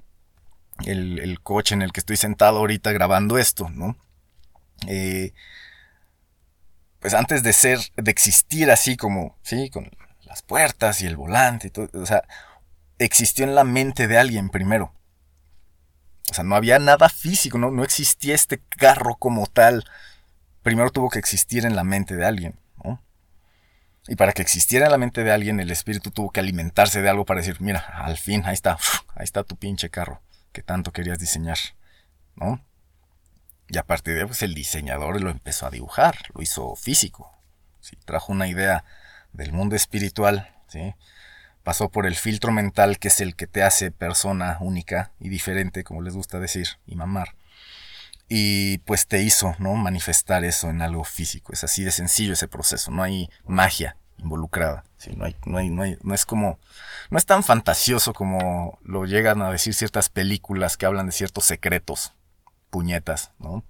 [0.86, 3.96] el, coche en el que estoy sentado ahorita grabando esto, ¿no?
[4.86, 5.32] Eh,
[7.00, 9.70] pues antes de ser, de existir así como, ¿sí?
[9.70, 9.90] Con
[10.22, 12.24] las puertas y el volante y todo, o sea,
[12.98, 14.92] existió en la mente de alguien primero.
[16.30, 19.84] O sea, no había nada físico, no, no existía este carro como tal.
[20.62, 22.58] Primero tuvo que existir en la mente de alguien.
[22.82, 23.02] ¿no?
[24.08, 27.08] Y para que existiera en la mente de alguien, el espíritu tuvo que alimentarse de
[27.08, 28.78] algo para decir, mira, al fin, ahí está,
[29.14, 30.20] ahí está tu pinche carro
[30.52, 31.58] que tanto querías diseñar.
[32.36, 32.64] ¿no?
[33.68, 37.36] Y a partir de ahí, pues el diseñador lo empezó a dibujar, lo hizo físico.
[37.80, 37.96] ¿sí?
[38.04, 38.84] Trajo una idea
[39.32, 40.94] del mundo espiritual, ¿sí?
[41.64, 45.82] Pasó por el filtro mental que es el que te hace persona única y diferente,
[45.82, 47.34] como les gusta decir, y mamar.
[48.28, 49.74] Y pues te hizo, ¿no?
[49.74, 51.52] Manifestar eso en algo físico.
[51.52, 52.90] Es así de sencillo ese proceso.
[52.90, 54.84] No hay magia involucrada.
[55.16, 56.58] No, hay, no, hay, no, hay, no es como,
[57.10, 61.44] no es tan fantasioso como lo llegan a decir ciertas películas que hablan de ciertos
[61.44, 62.14] secretos,
[62.70, 63.64] puñetas, ¿no?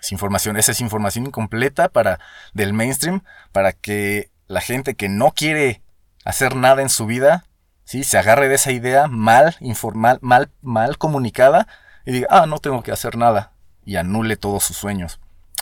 [0.00, 2.20] Es información, esa es información incompleta para,
[2.54, 3.22] del mainstream,
[3.52, 5.82] para que la gente que no quiere
[6.24, 7.44] hacer nada en su vida,
[7.84, 8.04] ¿sí?
[8.04, 11.66] se agarre de esa idea mal, informal, mal, mal comunicada
[12.04, 13.52] y diga, ah, no tengo que hacer nada
[13.84, 15.20] y anule todos sus sueños.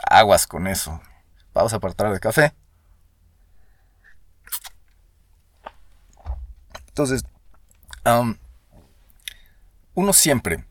[0.08, 1.00] Aguas con eso.
[1.52, 2.54] Pausa para traer de café.
[6.88, 7.24] Entonces,
[9.94, 10.64] uno siempre,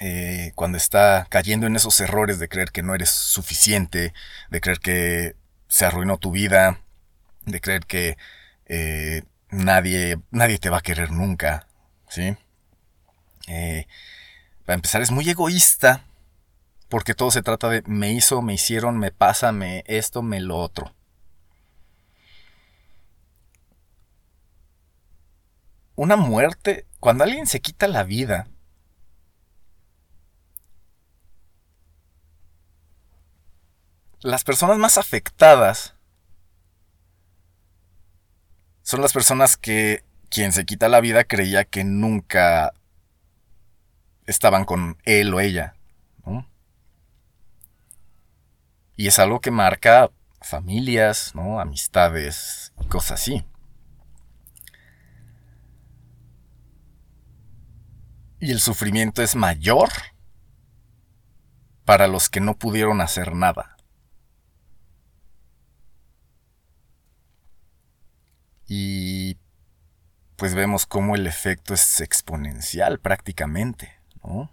[0.00, 4.14] eh, cuando está cayendo en esos errores de creer que no eres suficiente,
[4.50, 5.36] de creer que
[5.68, 6.80] se arruinó tu vida,
[7.44, 8.16] de creer que
[8.74, 11.68] eh, nadie, nadie te va a querer nunca,
[12.08, 12.34] ¿sí?
[13.46, 13.86] Eh,
[14.64, 16.06] para empezar, es muy egoísta,
[16.88, 20.56] porque todo se trata de me hizo, me hicieron, me pasa, me esto, me lo
[20.56, 20.94] otro.
[25.94, 28.48] Una muerte, cuando alguien se quita la vida,
[34.20, 35.94] las personas más afectadas
[38.82, 42.72] son las personas que quien se quita la vida creía que nunca
[44.26, 45.74] estaban con él o ella.
[48.96, 50.10] Y es algo que marca
[50.40, 51.60] familias, ¿no?
[51.60, 53.44] amistades y cosas así.
[58.38, 59.88] Y el sufrimiento es mayor
[61.84, 63.76] para los que no pudieron hacer nada.
[68.74, 69.36] Y
[70.36, 74.50] pues vemos cómo el efecto es exponencial prácticamente, ¿no?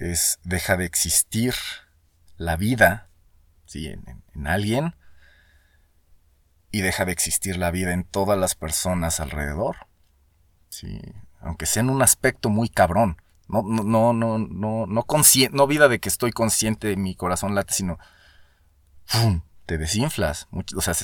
[0.00, 1.54] Es, deja de existir
[2.38, 3.08] la vida
[3.66, 3.86] ¿sí?
[3.86, 4.96] en, alguien
[6.72, 9.76] y deja de existir la vida en todas las personas alrededor.
[10.70, 11.00] ¿sí?
[11.38, 13.22] Aunque sea en un aspecto muy cabrón.
[13.46, 15.04] No, no, no, no, no,
[15.52, 18.00] no, vida de que estoy consciente de mi corazón late, sino
[19.12, 19.42] ¡pum!
[19.66, 20.48] Te desinflas.
[20.50, 20.94] o sea,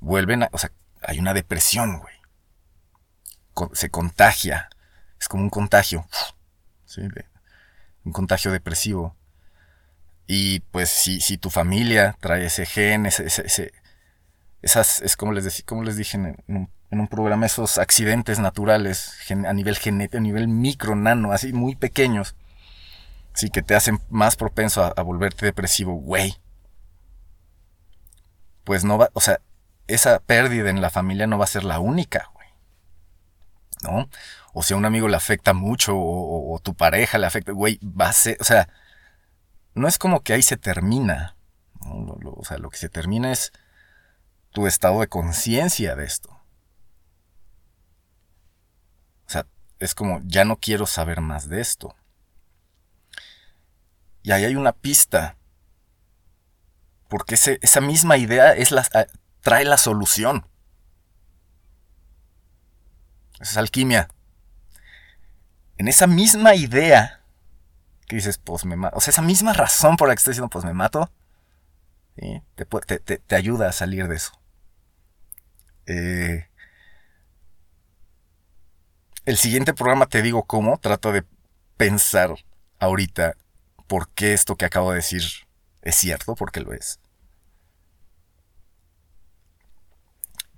[0.00, 0.72] vuelven a, o sea,
[1.02, 3.70] hay una depresión, güey.
[3.74, 4.68] se contagia.
[5.18, 6.06] Es como un contagio.
[6.84, 7.02] ¿sí?
[8.04, 9.16] un contagio depresivo.
[10.26, 13.72] Y pues si, si tu familia trae ese gen, ese, ese,
[14.62, 19.16] esas, es como les, como les dije en un, en un, programa, esos accidentes naturales
[19.28, 22.36] a nivel genético, a nivel micro, nano, así muy pequeños,
[23.34, 26.36] sí, que te hacen más propenso a, a volverte depresivo, güey
[28.64, 29.40] pues no va, o sea,
[29.86, 32.48] esa pérdida en la familia no va a ser la única, güey.
[33.82, 34.08] ¿No?
[34.52, 38.08] O si a un amigo le afecta mucho o, tu pareja le afecta, güey, va
[38.08, 38.68] a ser, o sea,
[39.74, 41.36] no es como que ahí se termina.
[41.80, 43.52] o sea, lo que se termina es
[44.50, 46.30] tu estado de conciencia de esto.
[49.26, 49.46] O sea,
[49.78, 51.94] es como, ya no quiero saber más de esto.
[54.22, 55.36] Y ahí hay una pista
[57.10, 58.86] porque esa misma idea es la,
[59.40, 60.46] trae la solución.
[63.40, 64.08] Esa es alquimia.
[65.76, 67.24] En esa misma idea
[68.06, 70.50] que dices, pues me mato, o sea, esa misma razón por la que estoy diciendo,
[70.50, 71.10] pues me mato,
[72.16, 74.32] te, ayuda a salir de eso.
[75.86, 76.48] Eh,
[79.26, 81.24] el siguiente programa te digo cómo, trato de
[81.76, 82.34] pensar
[82.78, 83.36] ahorita
[83.88, 85.22] por qué esto que acabo de decir
[85.82, 87.00] es cierto, porque lo es.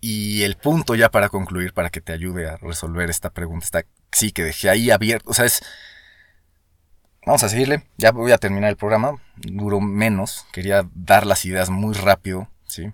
[0.01, 3.85] Y el punto ya para concluir, para que te ayude a resolver esta pregunta, está,
[4.11, 5.63] sí, que dejé ahí abierto, o sea, es...
[7.25, 11.71] Vamos a seguirle, ya voy a terminar el programa, duró menos, quería dar las ideas
[11.71, 12.93] muy rápido, ¿sí?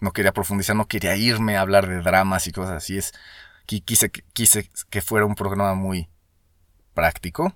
[0.00, 3.12] No quería profundizar, no quería irme a hablar de dramas y cosas así, es...
[3.66, 6.08] Quise, quise que fuera un programa muy
[6.94, 7.52] práctico,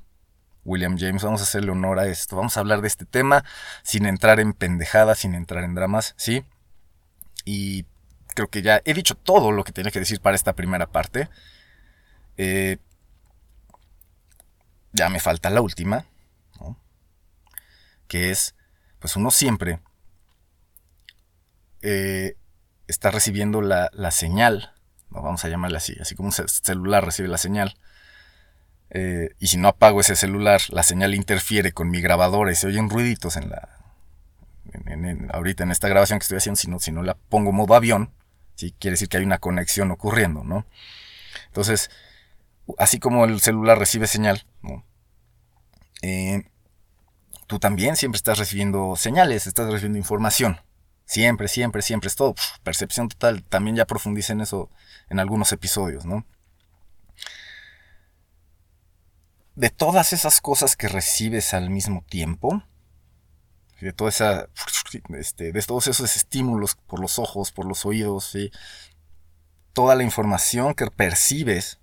[0.64, 3.44] William James, vamos a hacerle honor a esto, vamos a hablar de este tema
[3.82, 6.44] sin entrar en pendejadas, sin entrar en dramas, ¿sí?
[7.44, 7.86] Y
[8.34, 11.28] creo que ya he dicho todo lo que tenía que decir para esta primera parte.
[12.36, 12.78] Eh,
[14.92, 16.04] ya me falta la última,
[18.08, 18.56] que es,
[18.98, 19.80] pues uno siempre
[21.82, 22.36] eh,
[22.88, 24.74] está recibiendo la, señal,
[25.08, 27.76] vamos a llamarla así, así como un celular recibe la señal.
[28.90, 32.66] Eh, y si no apago ese celular, la señal interfiere con mi grabadora y se
[32.66, 33.68] oyen ruiditos en la.
[35.32, 38.10] ahorita en esta grabación que estoy haciendo, si no, si no la pongo modo avión,
[38.56, 40.66] quiere decir que hay una conexión ocurriendo, ¿no?
[41.46, 41.90] Entonces,
[42.78, 44.44] así como el celular recibe señal,
[46.02, 46.44] eh,
[47.46, 50.60] tú también siempre estás recibiendo señales, estás recibiendo información.
[51.04, 52.34] Siempre, siempre, siempre es todo.
[52.62, 53.42] percepción total.
[53.42, 54.70] También ya profundicé en eso
[55.08, 56.24] en algunos episodios, ¿no?
[59.60, 62.62] De todas esas cosas que recibes al mismo tiempo,
[63.78, 64.48] de toda esa,
[65.18, 68.34] este, de todos esos estímulos por los ojos, por los oídos,
[69.74, 71.78] toda la información que percibes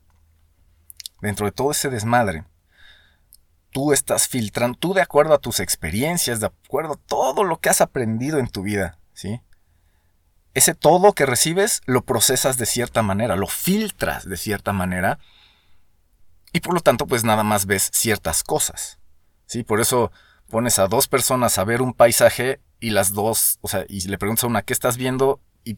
[1.21, 2.45] dentro de todo ese desmadre,
[3.69, 7.69] tú estás filtrando, tú de acuerdo a tus experiencias, de acuerdo a todo lo que
[7.69, 9.39] has aprendido en tu vida, ¿sí?
[10.55, 15.19] Ese todo que recibes lo procesas de cierta manera, lo filtras de cierta manera
[16.57, 18.97] y por lo tanto pues nada más ves ciertas cosas,
[19.45, 19.61] ¿sí?
[19.61, 20.11] Por eso
[20.49, 24.17] pones a dos personas a ver un paisaje y las dos, o sea, y le
[24.17, 25.77] preguntas a una qué estás viendo y,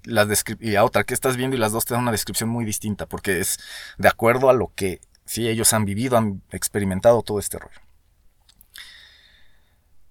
[0.61, 3.07] y a otra qué estás viendo y las dos te dan una descripción muy distinta
[3.07, 3.59] porque es
[3.97, 7.81] de acuerdo a lo que sí ellos han vivido, han experimentado todo este rollo.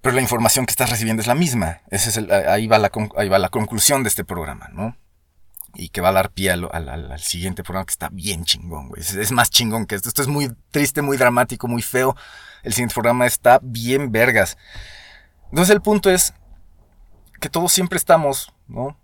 [0.02, 1.80] Pero la información que estás recibiendo es la misma.
[1.90, 4.98] Ese es ahí, va la, ahí va la conclusión de este programa, ¿no?
[5.74, 9.02] Y que va a dar pie al, al, siguiente programa que está bien chingón, güey.
[9.02, 10.08] Es, más chingón que esto.
[10.08, 12.16] Esto es muy triste, muy dramático, muy feo.
[12.62, 14.56] El siguiente programa está bien vergas.
[15.50, 16.34] Entonces el punto es
[17.40, 18.98] que todos siempre estamos, ¿no?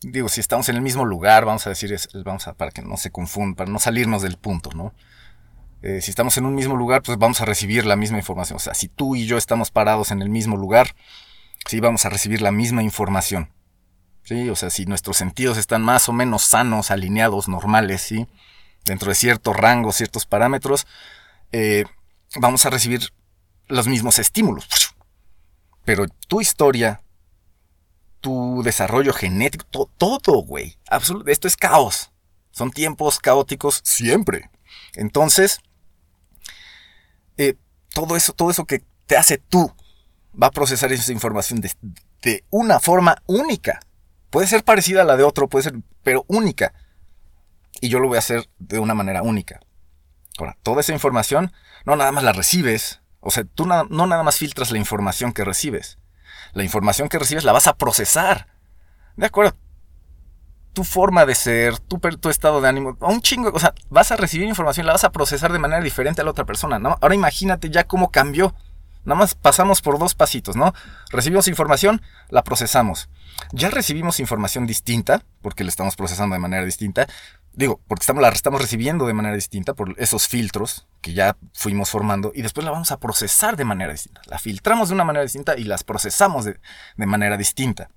[0.00, 2.96] Digo, si estamos en el mismo lugar, vamos a decir, vamos a, para que no
[2.96, 4.94] se confunda, para no salirnos del punto, ¿no?
[5.82, 8.56] Eh, si estamos en un mismo lugar, pues vamos a recibir la misma información.
[8.56, 10.94] O sea, si tú y yo estamos parados en el mismo lugar,
[11.66, 13.50] sí vamos a recibir la misma información.
[14.24, 18.26] Sí, o sea, si nuestros sentidos están más o menos sanos, alineados, normales, sí,
[18.84, 20.86] dentro de ciertos rangos, ciertos parámetros,
[21.50, 21.84] eh,
[22.36, 23.12] vamos a recibir
[23.68, 24.94] los mismos estímulos.
[25.84, 27.02] Pero tu historia,
[28.20, 30.78] tu desarrollo genético, todo, güey.
[31.26, 32.12] Esto es caos.
[32.52, 34.50] Son tiempos caóticos siempre.
[34.94, 35.60] Entonces,
[37.36, 37.54] eh,
[37.92, 39.74] todo eso, todo eso que te hace tú,
[40.40, 41.72] va a procesar esa información de,
[42.22, 43.80] de, una forma única.
[44.32, 46.72] Puede ser parecida a la de otro, puede ser, pero única.
[47.82, 49.60] Y yo lo voy a hacer de una manera única.
[50.38, 51.52] Ahora, toda esa información
[51.84, 55.44] no nada más la recibes, o sea, tú no, nada más filtras la información que
[55.44, 55.98] recibes.
[56.54, 58.46] La información que recibes la vas a procesar.
[59.16, 59.54] ¿De acuerdo?
[60.72, 64.16] Tu forma de ser, tu, tu estado de ánimo, un chingo, o sea, vas a
[64.16, 66.96] recibir información, la vas a procesar de manera diferente a la otra persona, ¿no?
[67.02, 68.54] Ahora imagínate ya cómo cambió.
[69.04, 70.72] Nada más pasamos por dos pasitos, ¿no?
[71.10, 73.08] Recibimos información, la procesamos.
[73.52, 77.06] Ya recibimos información distinta, porque la estamos procesando de manera distinta,
[77.54, 81.90] Digo, porque estamos, la estamos recibiendo de manera distinta por esos filtros que ya fuimos
[81.90, 84.22] formando y después la vamos a procesar de manera distinta.
[84.24, 86.56] La filtramos de una manera distinta y las procesamos de,
[86.96, 87.90] manera distinta.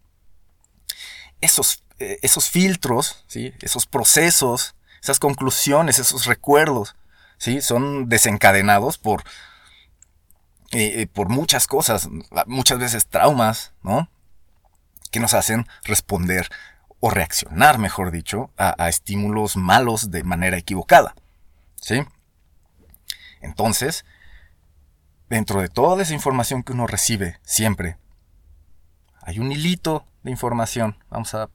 [1.40, 3.54] Esos, eh, esos filtros, ¿sí?
[3.62, 6.98] esos procesos, esas conclusiones, esos recuerdos,
[7.38, 7.62] ¿sí?
[7.62, 9.24] son desencadenados por,
[10.76, 12.10] eh, eh, por muchas cosas,
[12.48, 14.10] muchas veces traumas, ¿no?
[15.10, 16.50] que nos hacen responder
[17.00, 21.16] o reaccionar, mejor dicho, a, estímulos malos de manera equivocada.
[21.78, 22.04] ¿Sí?
[23.40, 24.04] Entonces,
[25.30, 27.98] dentro de toda esa información que uno recibe siempre,
[29.22, 30.98] Hay un hilito de información.
[31.10, 31.50] Vamos a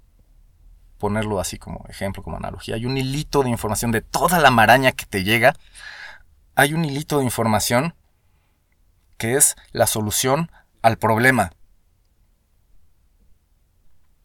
[0.97, 2.75] ponerlo así como ejemplo, como analogía.
[2.77, 5.55] Hay un hilito de información de toda la maraña que te llega.
[6.55, 7.95] Hay un hilito de información
[9.21, 10.51] que es la solución
[10.81, 11.53] al problema.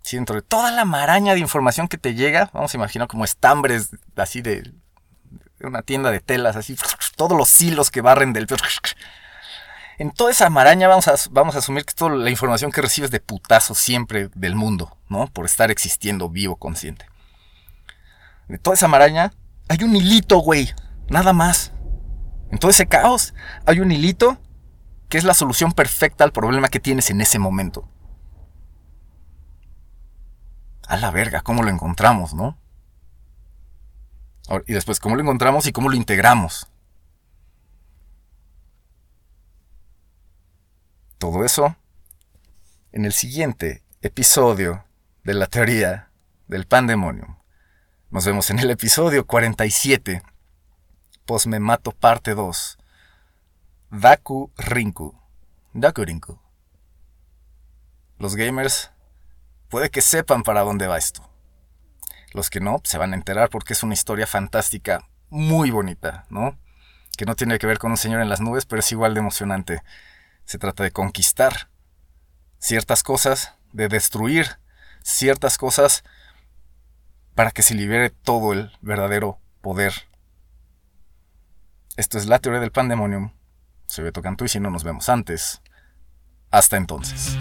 [0.01, 3.25] Si dentro de toda la maraña de información que te llega, vamos a imaginar como
[3.25, 4.73] estambres así de,
[5.59, 6.77] una tienda de telas, así,
[7.17, 8.47] todos los hilos que barren del...
[9.97, 13.11] En toda esa maraña vamos a, vamos a asumir que toda la información que recibes
[13.11, 15.27] de putazo siempre del mundo, ¿no?
[15.27, 17.05] Por estar existiendo vivo, consciente.
[18.47, 19.33] De toda esa maraña
[19.67, 20.73] hay un hilito, güey.
[21.09, 21.73] Nada más.
[22.49, 23.33] En todo ese caos
[23.65, 24.39] hay un hilito
[25.15, 27.87] que es la solución perfecta al problema que tienes en ese momento.
[30.85, 32.57] A la verga, ¿cómo lo encontramos, no?
[34.67, 36.67] Y después, ¿cómo lo encontramos y cómo lo integramos?
[41.17, 41.77] Todo eso
[42.91, 44.83] en el siguiente episodio
[45.23, 46.09] de la teoría
[46.49, 47.37] del pandemonium.
[48.09, 50.23] Nos vemos en el episodio 47,
[51.25, 52.79] Posmemato parte 2.
[53.91, 55.15] Daku Rinku.
[55.73, 56.39] Daku Rinku.
[58.17, 58.91] Los gamers
[59.69, 61.29] puede que sepan para dónde va esto.
[62.33, 66.57] Los que no, se van a enterar porque es una historia fantástica, muy bonita, ¿no?
[67.17, 69.19] Que no tiene que ver con un señor en las nubes, pero es igual de
[69.19, 69.83] emocionante.
[70.45, 71.69] Se trata de conquistar
[72.57, 74.59] ciertas cosas, de destruir
[75.03, 76.03] ciertas cosas
[77.35, 79.93] para que se libere todo el verdadero poder.
[81.95, 83.34] Esto es la teoría del pandemonium.
[83.85, 85.61] Soy Beto Cantú y si no nos vemos antes,
[86.51, 87.37] hasta entonces.